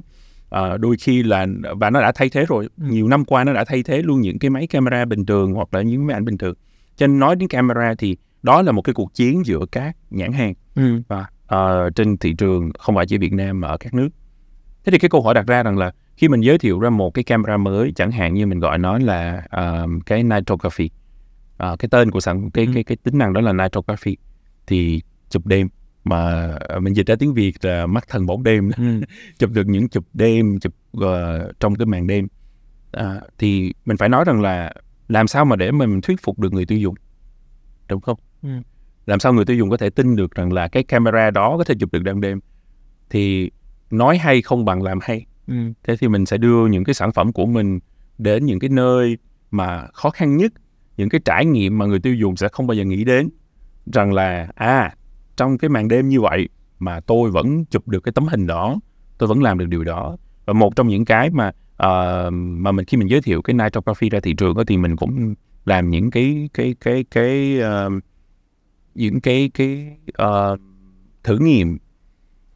[0.55, 1.47] Uh, đôi khi là
[1.79, 2.87] và nó đã thay thế rồi ừ.
[2.89, 5.73] nhiều năm qua nó đã thay thế luôn những cái máy camera bình thường hoặc
[5.73, 6.55] là những máy ảnh bình thường
[6.95, 10.31] cho nên nói đến camera thì đó là một cái cuộc chiến giữa các nhãn
[10.31, 11.01] hàng ừ.
[11.07, 14.09] và uh, trên thị trường không phải chỉ Việt Nam mà ở các nước
[14.85, 17.13] thế thì cái câu hỏi đặt ra rằng là khi mình giới thiệu ra một
[17.13, 20.89] cái camera mới chẳng hạn như mình gọi nó là uh, cái nitrography
[21.63, 22.71] uh, cái tên của sản cái, ừ.
[22.73, 24.17] cái cái tính năng đó là nitrography
[24.67, 25.67] thì chụp đêm
[26.03, 29.01] mà mình dịch ra tiếng Việt là mắt thần bóng đêm ừ.
[29.39, 32.27] chụp được những chụp đêm chụp uh, trong cái màn đêm
[32.97, 33.03] uh,
[33.37, 34.73] thì mình phải nói rằng là
[35.07, 36.95] làm sao mà để mình thuyết phục được người tiêu dùng
[37.89, 38.49] đúng không ừ.
[39.05, 41.63] làm sao người tiêu dùng có thể tin được rằng là cái camera đó có
[41.63, 42.39] thể chụp được ban đêm
[43.09, 43.51] thì
[43.91, 45.53] nói hay không bằng làm hay ừ.
[45.83, 47.79] thế thì mình sẽ đưa những cái sản phẩm của mình
[48.17, 49.17] đến những cái nơi
[49.51, 50.53] mà khó khăn nhất
[50.97, 53.29] những cái trải nghiệm mà người tiêu dùng sẽ không bao giờ nghĩ đến
[53.93, 54.95] rằng là à
[55.37, 58.79] trong cái màn đêm như vậy mà tôi vẫn chụp được cái tấm hình đó
[59.17, 60.17] tôi vẫn làm được điều đó.
[60.45, 61.47] Và một trong những cái mà
[61.83, 64.95] uh, mà mình khi mình giới thiệu cái nitrography ra thị trường đó, thì mình
[64.95, 68.03] cũng làm những cái cái cái cái uh,
[68.95, 70.59] những cái cái uh,
[71.23, 71.77] thử nghiệm.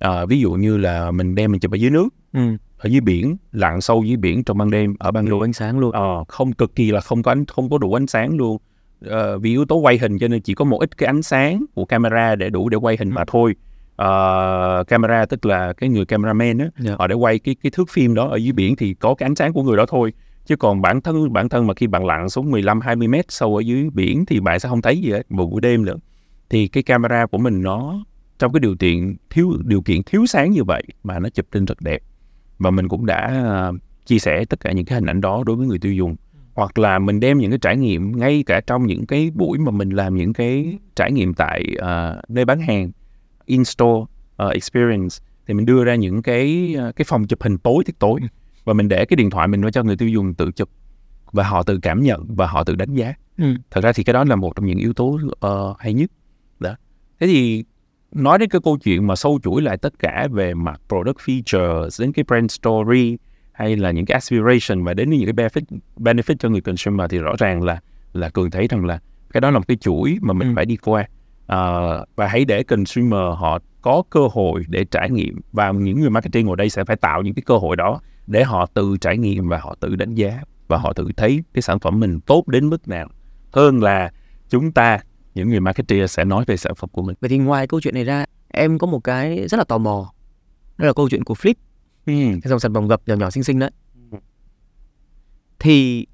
[0.05, 2.07] Uh, ví dụ như là mình đem mình chụp ở dưới nước.
[2.33, 5.53] Ừ ở dưới biển lặn sâu dưới biển trong ban đêm ở ban đủ ánh
[5.53, 5.91] sáng luôn
[6.21, 8.57] uh, không cực kỳ là không có ánh không có đủ ánh sáng luôn
[9.05, 11.65] uh, vì yếu tố quay hình cho nên chỉ có một ít cái ánh sáng
[11.73, 13.13] của camera để đủ để quay hình ừ.
[13.13, 13.55] mà thôi
[14.01, 16.73] uh, camera tức là cái người cameraman á yeah.
[16.79, 16.95] Dạ.
[16.99, 19.35] họ để quay cái cái thước phim đó ở dưới biển thì có cái ánh
[19.35, 20.13] sáng của người đó thôi
[20.45, 23.55] chứ còn bản thân bản thân mà khi bạn lặn xuống 15 20 mét sâu
[23.55, 25.97] ở dưới biển thì bạn sẽ không thấy gì hết một buổi đêm nữa
[26.49, 28.03] thì cái camera của mình nó
[28.39, 31.65] trong cái điều kiện thiếu điều kiện thiếu sáng như vậy mà nó chụp lên
[31.65, 32.01] rất đẹp
[32.61, 35.55] và mình cũng đã uh, chia sẻ tất cả những cái hình ảnh đó đối
[35.55, 36.15] với người tiêu dùng
[36.53, 39.71] hoặc là mình đem những cái trải nghiệm ngay cả trong những cái buổi mà
[39.71, 42.91] mình làm những cái trải nghiệm tại uh, nơi bán hàng
[43.45, 43.99] in-store
[44.43, 45.15] uh, experience
[45.47, 48.19] thì mình đưa ra những cái uh, cái phòng chụp hình tối tiết tối
[48.65, 50.69] và mình để cái điện thoại mình cho người tiêu dùng tự chụp
[51.31, 53.13] và họ tự cảm nhận và họ tự đánh giá.
[53.37, 53.55] Ừ.
[53.71, 56.11] Thật ra thì cái đó là một trong những yếu tố uh, hay nhất.
[56.59, 56.75] Đó.
[57.19, 57.63] Thế thì
[58.11, 62.01] nói đến cái câu chuyện mà sâu chuỗi lại tất cả về mặt product features
[62.03, 63.17] đến cái brand story
[63.51, 67.17] hay là những cái aspiration và đến những cái benefit benefit cho người consumer thì
[67.17, 67.79] rõ ràng là
[68.13, 68.99] là cường thấy rằng là
[69.33, 70.53] cái đó là một cái chuỗi mà mình ừ.
[70.55, 71.01] phải đi qua
[71.43, 76.09] uh, và hãy để consumer họ có cơ hội để trải nghiệm và những người
[76.09, 79.17] marketing ở đây sẽ phải tạo những cái cơ hội đó để họ tự trải
[79.17, 82.47] nghiệm và họ tự đánh giá và họ tự thấy cái sản phẩm mình tốt
[82.47, 83.09] đến mức nào
[83.51, 84.11] hơn là
[84.49, 84.99] chúng ta
[85.35, 87.15] những người marketer sẽ nói về sản phẩm của mình.
[87.21, 90.13] Vậy thì ngoài câu chuyện này ra, em có một cái rất là tò mò.
[90.77, 91.53] Đó là câu chuyện của Flip.
[92.05, 92.13] Ừ.
[92.13, 93.71] Cái dòng sản phẩm gập nhỏ nhỏ xinh xinh đấy.
[94.11, 94.17] Ừ.
[95.59, 96.05] Thì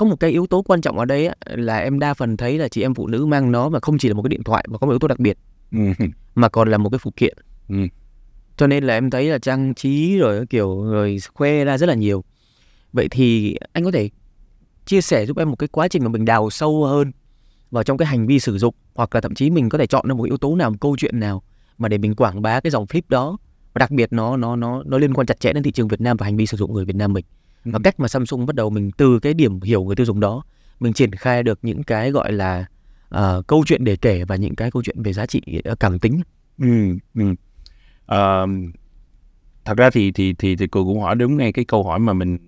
[0.00, 2.58] có một cái yếu tố quan trọng ở đây á, là em đa phần thấy
[2.58, 4.64] là chị em phụ nữ mang nó mà không chỉ là một cái điện thoại
[4.68, 5.38] mà có một yếu tố đặc biệt
[5.72, 5.78] ừ.
[6.34, 7.76] mà còn là một cái phụ kiện ừ.
[8.56, 11.94] cho nên là em thấy là trang trí rồi kiểu rồi khoe ra rất là
[11.94, 12.24] nhiều
[12.92, 14.10] vậy thì anh có thể
[14.86, 17.12] chia sẻ giúp em một cái quá trình mà mình đào sâu hơn
[17.70, 20.08] vào trong cái hành vi sử dụng hoặc là thậm chí mình có thể chọn
[20.08, 21.42] ra một yếu tố nào một câu chuyện nào
[21.78, 23.36] mà để mình quảng bá cái dòng flip đó
[23.72, 26.00] và đặc biệt nó nó nó nó liên quan chặt chẽ đến thị trường Việt
[26.00, 27.24] Nam và hành vi sử dụng người Việt Nam mình
[27.64, 27.80] và ừ.
[27.84, 30.42] cách mà Samsung bắt đầu mình từ cái điểm hiểu người tiêu dùng đó
[30.80, 32.66] mình triển khai được những cái gọi là
[33.14, 35.98] uh, câu chuyện để kể và những cái câu chuyện về giá trị uh, cảm
[35.98, 36.20] tính.
[36.58, 37.30] Ừ, ừ.
[38.14, 38.50] Uh,
[39.64, 42.12] thật ra thì thì thì thì cô cũng hỏi đúng ngay cái câu hỏi mà
[42.12, 42.38] mình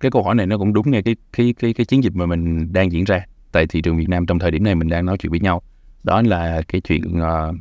[0.00, 2.26] cái câu hỏi này nó cũng đúng ngay cái cái cái cái chiến dịch mà
[2.26, 5.06] mình đang diễn ra tại thị trường Việt Nam trong thời điểm này mình đang
[5.06, 5.62] nói chuyện với nhau
[6.02, 7.56] đó là cái chuyện uh,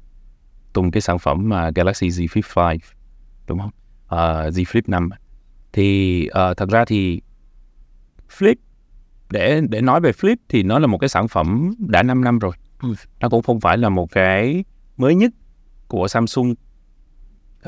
[0.73, 2.77] tung cái sản phẩm uh, Galaxy Z Flip 5
[3.47, 3.71] đúng không
[4.05, 5.09] uh, Z Flip 5
[5.73, 7.21] thì uh, thật ra thì
[8.29, 8.55] Flip
[9.29, 12.39] để để nói về Flip thì nó là một cái sản phẩm đã 5 năm
[12.39, 12.51] rồi.
[13.19, 14.63] Nó cũng không phải là một cái
[14.97, 15.31] mới nhất
[15.87, 16.51] của Samsung.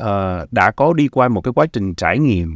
[0.01, 2.55] uh, đã có đi qua một cái quá trình trải nghiệm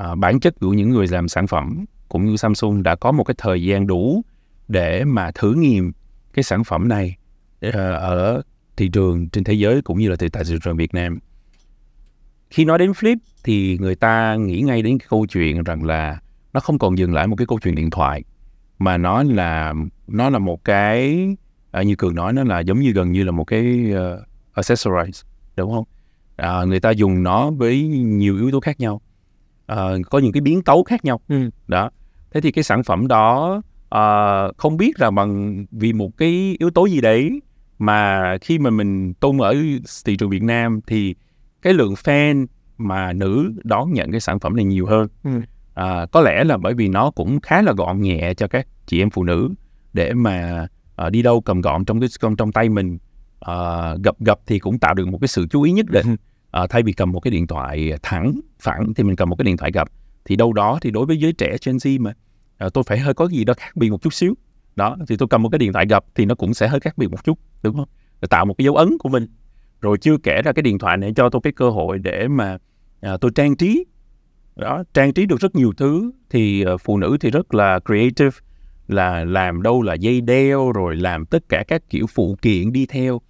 [0.00, 3.24] uh, bản chất của những người làm sản phẩm cũng như Samsung đã có một
[3.24, 4.22] cái thời gian đủ
[4.68, 5.92] để mà thử nghiệm
[6.34, 7.16] cái sản phẩm này
[7.60, 8.42] ờ, ở
[8.76, 11.18] thị trường trên thế giới cũng như là tại thị trường Việt Nam.
[12.50, 16.20] Khi nói đến Flip thì người ta nghĩ ngay đến cái câu chuyện rằng là
[16.52, 18.24] nó không còn dừng lại một cái câu chuyện điện thoại
[18.78, 19.74] mà nó là
[20.06, 21.28] nó là một cái
[21.70, 25.22] à, như cường nói nó là giống như gần như là một cái uh, accessories
[25.56, 25.84] đúng không
[26.36, 29.00] à, người ta dùng nó với nhiều yếu tố khác nhau
[29.66, 29.76] à,
[30.10, 31.50] có những cái biến tấu khác nhau Ừ.
[31.66, 31.90] đó
[32.30, 36.70] thế thì cái sản phẩm đó à, không biết là bằng vì một cái yếu
[36.70, 37.40] tố gì đấy
[37.78, 39.54] mà khi mà mình tung ở
[40.04, 41.14] thị trường Việt Nam thì
[41.62, 42.46] cái lượng fan
[42.78, 45.08] mà nữ đón nhận cái sản phẩm này nhiều hơn.
[45.24, 45.30] Ừ.
[45.74, 49.02] à, có lẽ là bởi vì nó cũng khá là gọn nhẹ cho các chị
[49.02, 49.50] em phụ nữ
[49.92, 52.98] để mà à, đi đâu cầm gọn trong cái trong, trong tay mình.
[53.40, 56.16] À, gập gập thì cũng tạo được một cái sự chú ý nhất định.
[56.50, 59.44] À, thay vì cầm một cái điện thoại thẳng phẳng thì mình cầm một cái
[59.44, 59.88] điện thoại gập
[60.24, 62.12] thì đâu đó thì đối với giới trẻ Gen Z mà
[62.58, 64.34] à, tôi phải hơi có gì đó khác biệt một chút xíu.
[64.76, 66.98] Đó thì tôi cầm một cái điện thoại gập thì nó cũng sẽ hơi khác
[66.98, 67.88] biệt một chút đúng không?
[68.20, 69.26] Để tạo một cái dấu ấn của mình.
[69.80, 72.58] Rồi chưa kể ra cái điện thoại này cho tôi cái cơ hội để mà
[73.00, 73.84] à, tôi trang trí.
[74.56, 78.36] Đó trang trí được rất nhiều thứ thì à, phụ nữ thì rất là creative
[78.88, 82.86] là làm đâu là dây đeo rồi làm tất cả các kiểu phụ kiện đi
[82.86, 83.20] theo.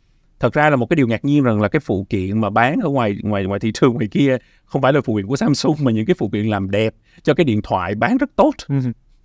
[0.41, 2.81] Thật ra là một cái điều ngạc nhiên rằng là cái phụ kiện mà bán
[2.81, 5.77] ở ngoài ngoài ngoài thị trường ngoài kia không phải là phụ kiện của Samsung
[5.83, 8.53] mà những cái phụ kiện làm đẹp cho cái điện thoại bán rất tốt.
[8.69, 8.77] Ừ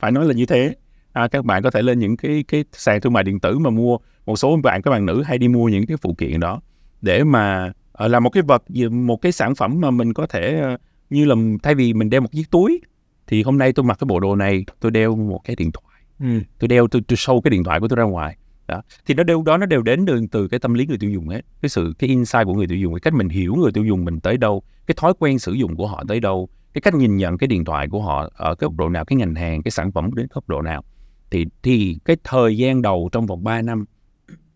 [0.02, 0.76] phải nói là như thế.
[1.14, 3.70] À, các bạn có thể lên những cái cái sàn thương mại điện tử mà
[3.70, 3.98] mua.
[4.26, 6.62] Một số bạn các bạn nữ hay đi mua những cái phụ kiện đó
[7.02, 10.60] để mà ờ, là một cái vật một cái sản phẩm mà mình có thể
[10.60, 10.78] ờ,
[11.10, 12.82] như là thay vì mình đeo một chiếc túi
[13.28, 16.02] thì hôm nay tôi mặc cái bộ đồ này tôi đeo một cái điện thoại.
[16.20, 16.40] Ừ.
[16.60, 18.38] tôi đeo tôi, tôi show cái điện thoại của tôi ra ngoài.
[18.68, 18.82] Đó.
[19.06, 21.28] Thì nó đều đó nó đều đến từ, từ cái tâm lý người tiêu dùng
[21.28, 21.42] hết.
[21.62, 24.06] Cái sự cái insight của người tiêu dùng cái cách mình hiểu người tiêu dùng
[24.06, 27.18] mình tới đâu cái thói quen sử dụng của họ tới đâu cái cách nhìn
[27.18, 29.72] nhận cái điện thoại của họ ở cái góc độ nào cái ngành hàng cái
[29.72, 30.84] sản phẩm đến góc độ nào
[31.32, 33.86] thì thì cái thời gian đầu trong vòng 3 năm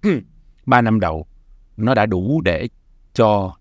[0.66, 1.26] 3 năm đầu
[1.78, 2.68] nó đã đủ để
[3.14, 3.56] cho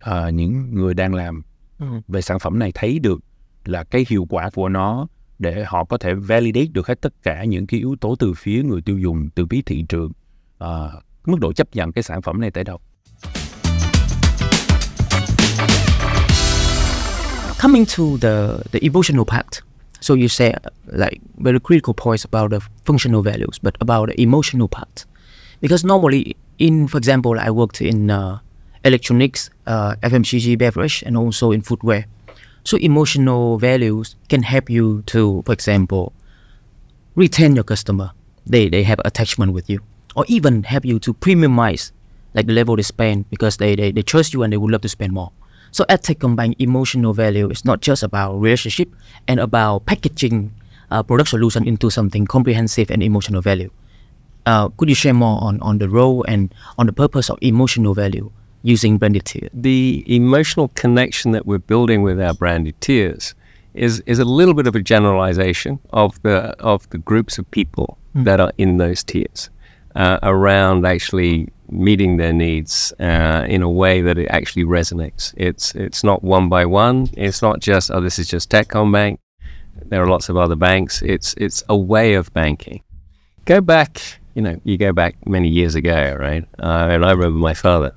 [0.00, 1.42] ờ, những người đang làm
[1.78, 1.86] Ừ.
[2.08, 3.20] về sản phẩm này thấy được
[3.64, 5.06] là cái hiệu quả của nó
[5.38, 8.62] để họ có thể validate được hết tất cả những cái yếu tố từ phía
[8.62, 10.12] người tiêu dùng từ phía thị trường
[10.58, 12.80] ờ, mức độ chấp nhận cái sản phẩm này tới đâu
[17.58, 19.60] coming to the the emotional part.
[20.00, 20.54] So you say
[20.86, 25.04] like very critical points about the functional values but about the emotional part.
[25.60, 28.38] Because normally in for example i worked in uh,
[28.84, 32.06] electronics uh, fmcg beverage and also in footwear.
[32.64, 36.12] So emotional values can help you to for example
[37.16, 38.12] retain your customer.
[38.46, 39.80] They they have attachment with you.
[40.14, 41.92] Or even help you to premiumize
[42.34, 44.82] like the level they spend because they, they, they trust you and they would love
[44.82, 45.32] to spend more
[45.70, 48.88] so EdTech combine emotional value is not just about relationship
[49.26, 50.52] and about packaging
[50.90, 53.70] uh, product solution into something comprehensive and emotional value.
[54.46, 57.94] Uh, could you share more on, on the role and on the purpose of emotional
[57.94, 58.30] value
[58.62, 59.48] using branded tier?
[59.52, 63.34] the emotional connection that we're building with our branded tiers
[63.74, 67.98] is is a little bit of a generalization of the of the groups of people
[68.14, 69.50] that are in those tiers
[69.94, 75.34] uh, around actually meeting their needs uh, in a way that it actually resonates.
[75.36, 77.08] It's it's not one by one.
[77.16, 79.18] It's not just oh this is just Techcombank.
[79.86, 81.02] There are lots of other banks.
[81.02, 82.82] It's it's a way of banking.
[83.44, 84.00] Go back,
[84.34, 86.44] you know, you go back many years ago, right?
[86.58, 87.94] Uh, and I remember my father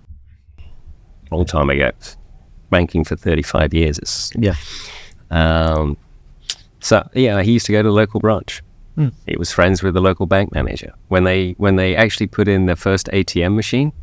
[1.31, 1.91] long time ago.
[2.69, 3.97] Banking for 35 years.
[3.97, 4.55] It's, Yeah.
[5.29, 5.97] um,
[6.79, 8.61] so yeah, he used to go to the local branch.
[9.25, 10.93] He was friends with the local bank manager.
[11.07, 13.93] When they when they actually put in their first ATM machine,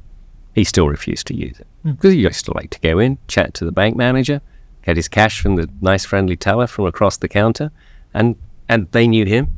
[0.54, 3.54] he still refused to use it because he used to like to go in, chat
[3.54, 4.40] to the bank manager,
[4.84, 7.70] get his cash from the nice friendly teller from across the counter,
[8.14, 8.36] and
[8.68, 9.56] and they knew him.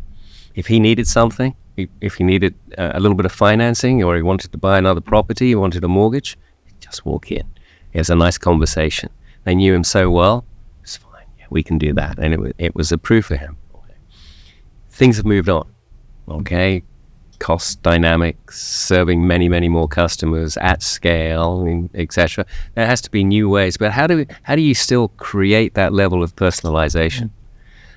[0.55, 4.17] If he needed something, if if he needed uh, a little bit of financing or
[4.17, 7.47] he wanted to buy another property, he wanted a mortgage, he'd just walk in.
[7.93, 9.11] It was a nice conversation.
[9.45, 10.45] They knew him so well.
[10.83, 11.27] It's fine.
[11.39, 13.57] Yeah, we can do that, and it was, it was a proof for him.
[15.01, 15.67] Things have moved on.
[16.29, 16.83] Okay,
[17.39, 22.45] cost dynamics, serving many, many more customers at scale, etc.
[22.75, 23.79] There has to be new ways.
[23.79, 27.31] But how do we, how do you still create that level of personalization?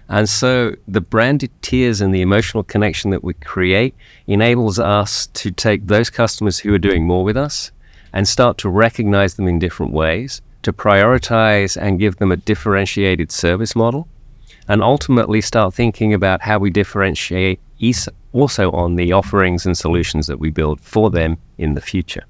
[0.08, 3.94] And so the branded tiers and the emotional connection that we create
[4.28, 7.74] enables us to take those customers who are doing more with us
[8.14, 13.30] and start to recognize them in different ways, to prioritize and give them a differentiated
[13.30, 14.08] service model,
[14.68, 17.60] and ultimately start thinking about how we differentiate
[18.32, 22.24] also on the offerings and solutions that we build for them in the future.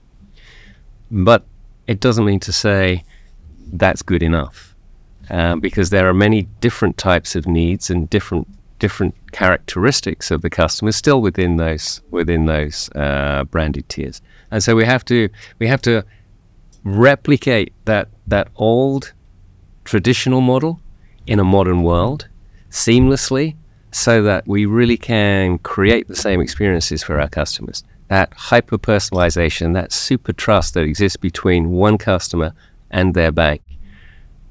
[1.11, 1.45] But
[1.87, 3.03] it doesn't mean to say
[3.73, 4.75] that's good enough,
[5.29, 8.47] uh, because there are many different types of needs and different
[8.79, 14.75] different characteristics of the customers still within those within those uh, branded tiers, and so
[14.75, 16.03] we have to we have to
[16.83, 19.13] replicate that that old
[19.85, 20.79] traditional model
[21.27, 22.27] in a modern world
[22.69, 23.55] seamlessly
[23.91, 27.83] so that we really can create the same experiences for our customers.
[28.07, 32.53] That hyper personalization, that super trust that exists between one customer
[32.91, 33.61] and their bank,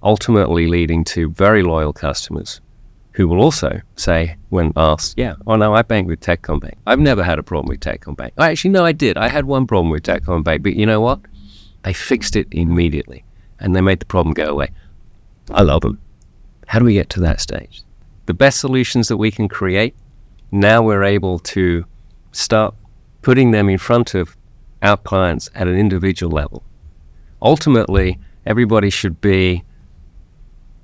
[0.02, 2.60] ultimately leading to very loyal customers
[3.12, 6.74] who will also say, when asked, Yeah, oh no, I bank with Techcombank.
[6.86, 8.32] I've never had a problem with Techcombank.
[8.38, 9.18] I oh, actually, no, I did.
[9.18, 11.20] I had one problem with Techcombank, but you know what?
[11.82, 13.24] They fixed it immediately
[13.60, 14.70] and they made the problem go away.
[15.50, 16.00] I love them.
[16.72, 17.82] How do we get to that stage?
[18.24, 19.92] The best solutions that we can create,
[20.50, 21.84] now we're able to
[22.32, 22.74] start
[23.20, 24.36] putting them in front of
[24.80, 26.62] our clients at an individual level.
[27.42, 29.62] Ultimately, everybody should be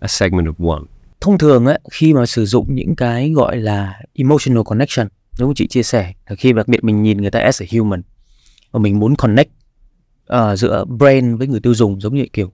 [0.02, 0.84] a segment of one.
[1.20, 5.66] Thông thường ấy, khi mà sử dụng những cái gọi là emotional connection, như chị
[5.66, 8.02] chia sẻ, là khi đặc biệt mình nhìn người ta as a human
[8.70, 9.50] và mình muốn connect
[10.32, 12.52] uh, giữa brand với người tiêu dùng giống như kiểu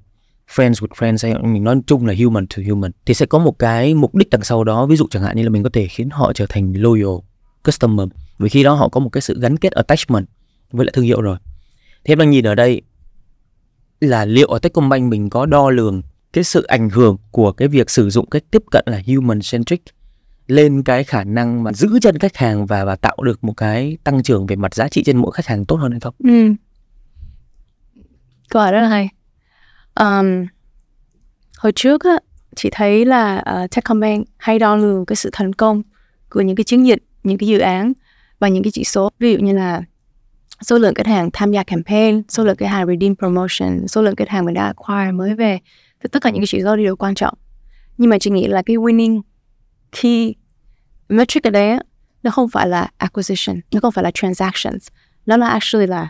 [0.51, 3.59] friends with friends hay mình nói chung là human to human, thì sẽ có một
[3.59, 5.87] cái mục đích đằng sau đó ví dụ chẳng hạn như là mình có thể
[5.87, 7.17] khiến họ trở thành loyal
[7.65, 10.27] customer vì khi đó họ có một cái sự gắn kết attachment
[10.73, 11.37] với lại thương hiệu rồi
[12.05, 12.83] Thế em đang nhìn ở đây
[14.01, 16.03] là liệu ở Techcombank mình có đo lường
[16.33, 19.83] cái sự ảnh hưởng của cái việc sử dụng cách tiếp cận là human centric
[20.47, 23.97] lên cái khả năng mà giữ chân khách hàng và và tạo được một cái
[24.05, 26.15] tăng trưởng về mặt giá trị trên mỗi khách hàng tốt hơn hay không?
[26.19, 26.53] Ừ.
[28.49, 29.09] Câu hỏi rất là hay.
[30.01, 30.47] Um,
[31.59, 32.19] hồi trước á,
[32.57, 35.83] chị thấy là uh, Techcombank hay đo lường cái sự thành công
[36.31, 37.93] của những cái chiến dịch, những cái dự án
[38.39, 39.83] và những cái chỉ số ví dụ như là
[40.63, 44.17] số lượng khách hàng tham gia campaign, số lượng khách hàng redeem promotion, số lượng
[44.17, 45.59] khách hàng mình đã acquire mới về.
[46.01, 47.35] Thì tất cả những cái chỉ số đều quan trọng.
[47.99, 49.23] Nhưng mà chị nghĩ là cái winning
[50.03, 50.35] key
[51.09, 51.81] metric ở đây á,
[52.23, 54.89] nó không phải là acquisition, nó không phải là transactions,
[55.27, 56.09] nó là actually là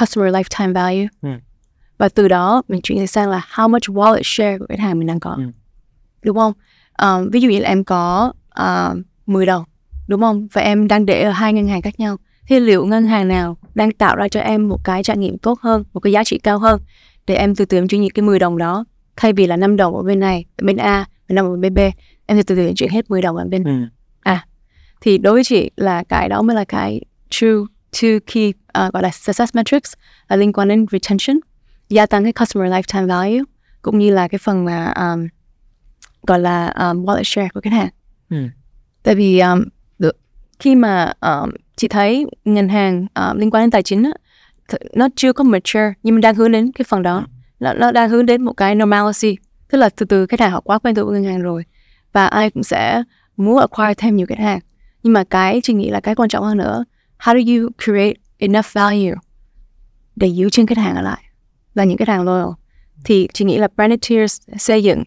[0.00, 1.06] customer lifetime value.
[1.22, 1.47] Mm
[1.98, 5.06] và từ đó mình chuyển sang là how much wallet share của khách hàng mình
[5.06, 5.30] đang có.
[5.30, 5.42] Ừ.
[6.22, 6.52] đúng không?
[7.02, 9.64] Um, ví dụ như là em có uh, 10 đồng
[10.08, 10.48] đúng không?
[10.52, 12.16] Và em đang để ở hai ngân hàng khác nhau.
[12.46, 15.60] Thì liệu ngân hàng nào đang tạo ra cho em một cái trải nghiệm tốt
[15.60, 16.80] hơn một cái giá trị cao hơn
[17.26, 18.84] để em từ từ em chuyển nhượng cái 10 đồng đó?
[19.16, 21.78] Thay vì là 5 đồng ở bên này bên A và 5 ở bên B
[22.26, 23.72] em từ từ chuyển hết 10 đồng ở bên ừ.
[24.20, 24.46] A.
[25.00, 29.02] Thì đối với chị là cái đó mới là cái true two key uh, gọi
[29.02, 29.92] là success metrics
[30.28, 31.40] là liên quan đến retention
[31.88, 33.42] gia tăng cái customer lifetime value
[33.82, 35.28] cũng như là cái phần mà um,
[36.22, 37.88] gọi là um, wallet share của khách hàng.
[38.30, 38.36] Ừ.
[39.02, 39.64] Tại vì um,
[39.98, 40.16] được,
[40.58, 44.12] khi mà um, chị thấy ngân hàng um, liên quan đến tài chính á,
[44.94, 47.26] nó chưa có mature nhưng mình đang hướng đến cái phần đó.
[47.60, 49.36] Nó, nó đang hướng đến một cái normalcy,
[49.70, 51.64] tức là từ từ khách hàng họ quá quen thuộc với ngân hàng rồi
[52.12, 53.02] và ai cũng sẽ
[53.36, 54.60] muốn acquire thêm nhiều khách hàng.
[55.02, 56.84] Nhưng mà cái chị nghĩ là cái quan trọng hơn nữa,
[57.18, 59.14] how do you create enough value
[60.16, 61.22] để giữ chân khách hàng ở lại?
[61.78, 62.48] Là những cái hàng loyal
[63.04, 65.04] thì chị nghĩ là branded tiers xây dựng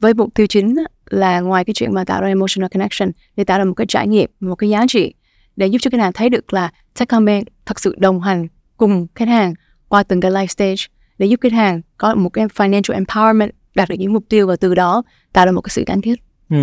[0.00, 3.58] với mục tiêu chính là ngoài cái chuyện mà tạo ra emotional connection, để tạo
[3.58, 5.14] ra một cái trải nghiệm, một cái giá trị,
[5.56, 8.46] để giúp cho khách hàng thấy được là Techcombank thật sự đồng hành
[8.76, 9.54] cùng khách hàng
[9.88, 10.82] qua từng cái life stage,
[11.18, 14.56] để giúp khách hàng có một cái financial empowerment, đạt được những mục tiêu và
[14.56, 16.16] từ đó tạo ra một cái sự gắn kết.
[16.50, 16.56] Ừ.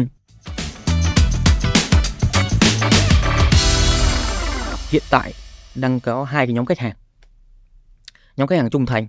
[4.90, 5.34] Hiện tại
[5.76, 6.96] đang có hai cái nhóm khách hàng.
[8.38, 9.08] Nhóm khách hàng trung thành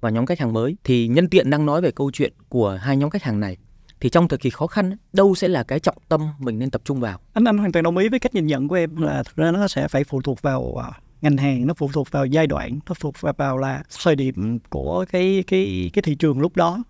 [0.00, 2.96] và nhóm khách hàng mới thì nhân tiện đang nói về câu chuyện của hai
[2.96, 3.56] nhóm khách hàng này
[4.00, 6.82] thì trong thời kỳ khó khăn đâu sẽ là cái trọng tâm mình nên tập
[6.84, 7.18] trung vào?
[7.32, 9.50] Anh anh hoàn toàn đồng ý với cách nhìn nhận của em là thực ra
[9.50, 10.90] nó sẽ phải phụ thuộc vào à,
[11.20, 14.58] ngành hàng nó phụ thuộc vào giai đoạn nó phụ thuộc vào là thời điểm
[14.68, 16.82] của cái cái cái thị trường lúc đó.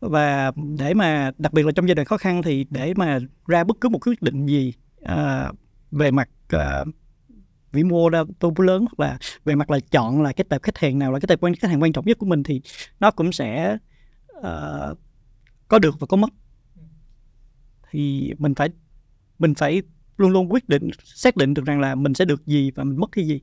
[0.00, 3.64] Và để mà đặc biệt là trong giai đoạn khó khăn thì để mà ra
[3.64, 4.72] bất cứ một quyết định gì
[5.02, 5.56] uh,
[5.90, 6.88] về mặt uh,
[7.72, 10.78] vĩ mô ra tô lớn hoặc là về mặt là chọn là cái tệp khách
[10.78, 12.60] hàng nào là cái tệp quan khách hàng quan trọng nhất của mình thì
[13.00, 13.76] nó cũng sẽ
[14.38, 14.98] uh,
[15.68, 16.30] có được và có mất.
[17.90, 18.68] Thì mình phải
[19.38, 19.82] mình phải
[20.16, 22.96] luôn luôn quyết định xác định được rằng là mình sẽ được gì và mình
[22.96, 23.40] mất cái gì.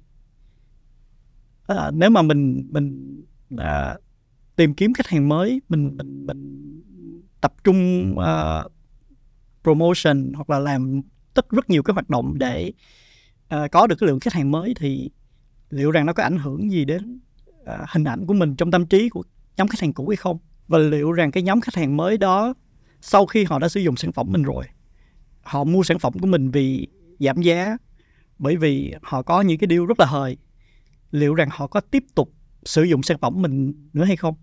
[1.67, 3.17] À, nếu mà mình mình
[3.57, 3.95] à,
[4.55, 6.82] tìm kiếm khách hàng mới mình mình mình
[7.41, 8.71] tập trung uh,
[9.63, 11.01] promotion hoặc là làm
[11.34, 12.71] tất rất nhiều cái hoạt động để
[13.56, 15.10] uh, có được cái lượng khách hàng mới thì
[15.70, 17.20] liệu rằng nó có ảnh hưởng gì đến
[17.62, 19.24] uh, hình ảnh của mình trong tâm trí của
[19.58, 20.38] nhóm khách hàng cũ hay không?
[20.68, 22.54] Và liệu rằng cái nhóm khách hàng mới đó
[23.02, 24.66] sau khi họ đã sử dụng sản phẩm mình rồi
[25.43, 26.88] họ mua sản phẩm của mình vì
[27.20, 27.78] giảm giá
[28.39, 30.38] bởi vì họ có những cái điều rất là hời
[31.12, 32.34] liệu rằng họ có tiếp tục
[32.64, 34.36] sử dụng sản phẩm mình nữa hay không?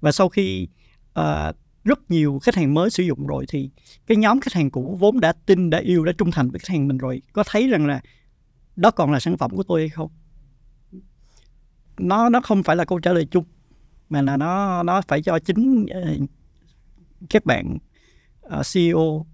[0.00, 0.68] Và sau khi
[1.20, 3.70] uh, rất nhiều khách hàng mới sử dụng rồi thì
[4.06, 6.68] cái nhóm khách hàng cũ vốn đã tin đã yêu đã trung thành với khách
[6.68, 8.00] hàng mình rồi có thấy rằng là
[8.76, 10.10] đó còn là sản phẩm của tôi hay không
[11.98, 13.44] nó nó không phải là câu trả lời chung
[14.08, 16.28] mà là nó nó phải cho chính uh,
[17.30, 17.78] các bạn
[18.40, 19.26] ờ, uh, CEO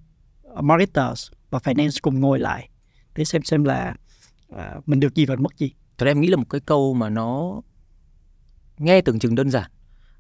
[0.43, 2.69] ờ, marketers và finance cùng ngồi lại
[3.15, 3.95] để xem xem là
[4.53, 5.73] uh, mình được gì và mất gì.
[5.99, 7.61] Thật ra em nghĩ là một cái câu mà nó
[8.79, 9.71] nghe tưởng chừng đơn giản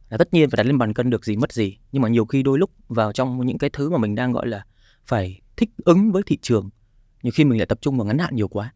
[0.09, 2.27] là tất nhiên phải đặt lên bàn cân được gì mất gì, nhưng mà nhiều
[2.27, 4.65] khi đôi lúc vào trong những cái thứ mà mình đang, gọi là,
[5.05, 6.71] phải thích ứng với thị trường,
[7.23, 8.73] nhiều khi mình lại tập trung vào ngắn hạn nhiều quá,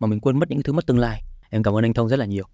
[0.00, 1.22] mà mình quên mất những thứ mất tương lai.
[1.50, 2.44] Em cảm ơn anh thông rất là nhiều.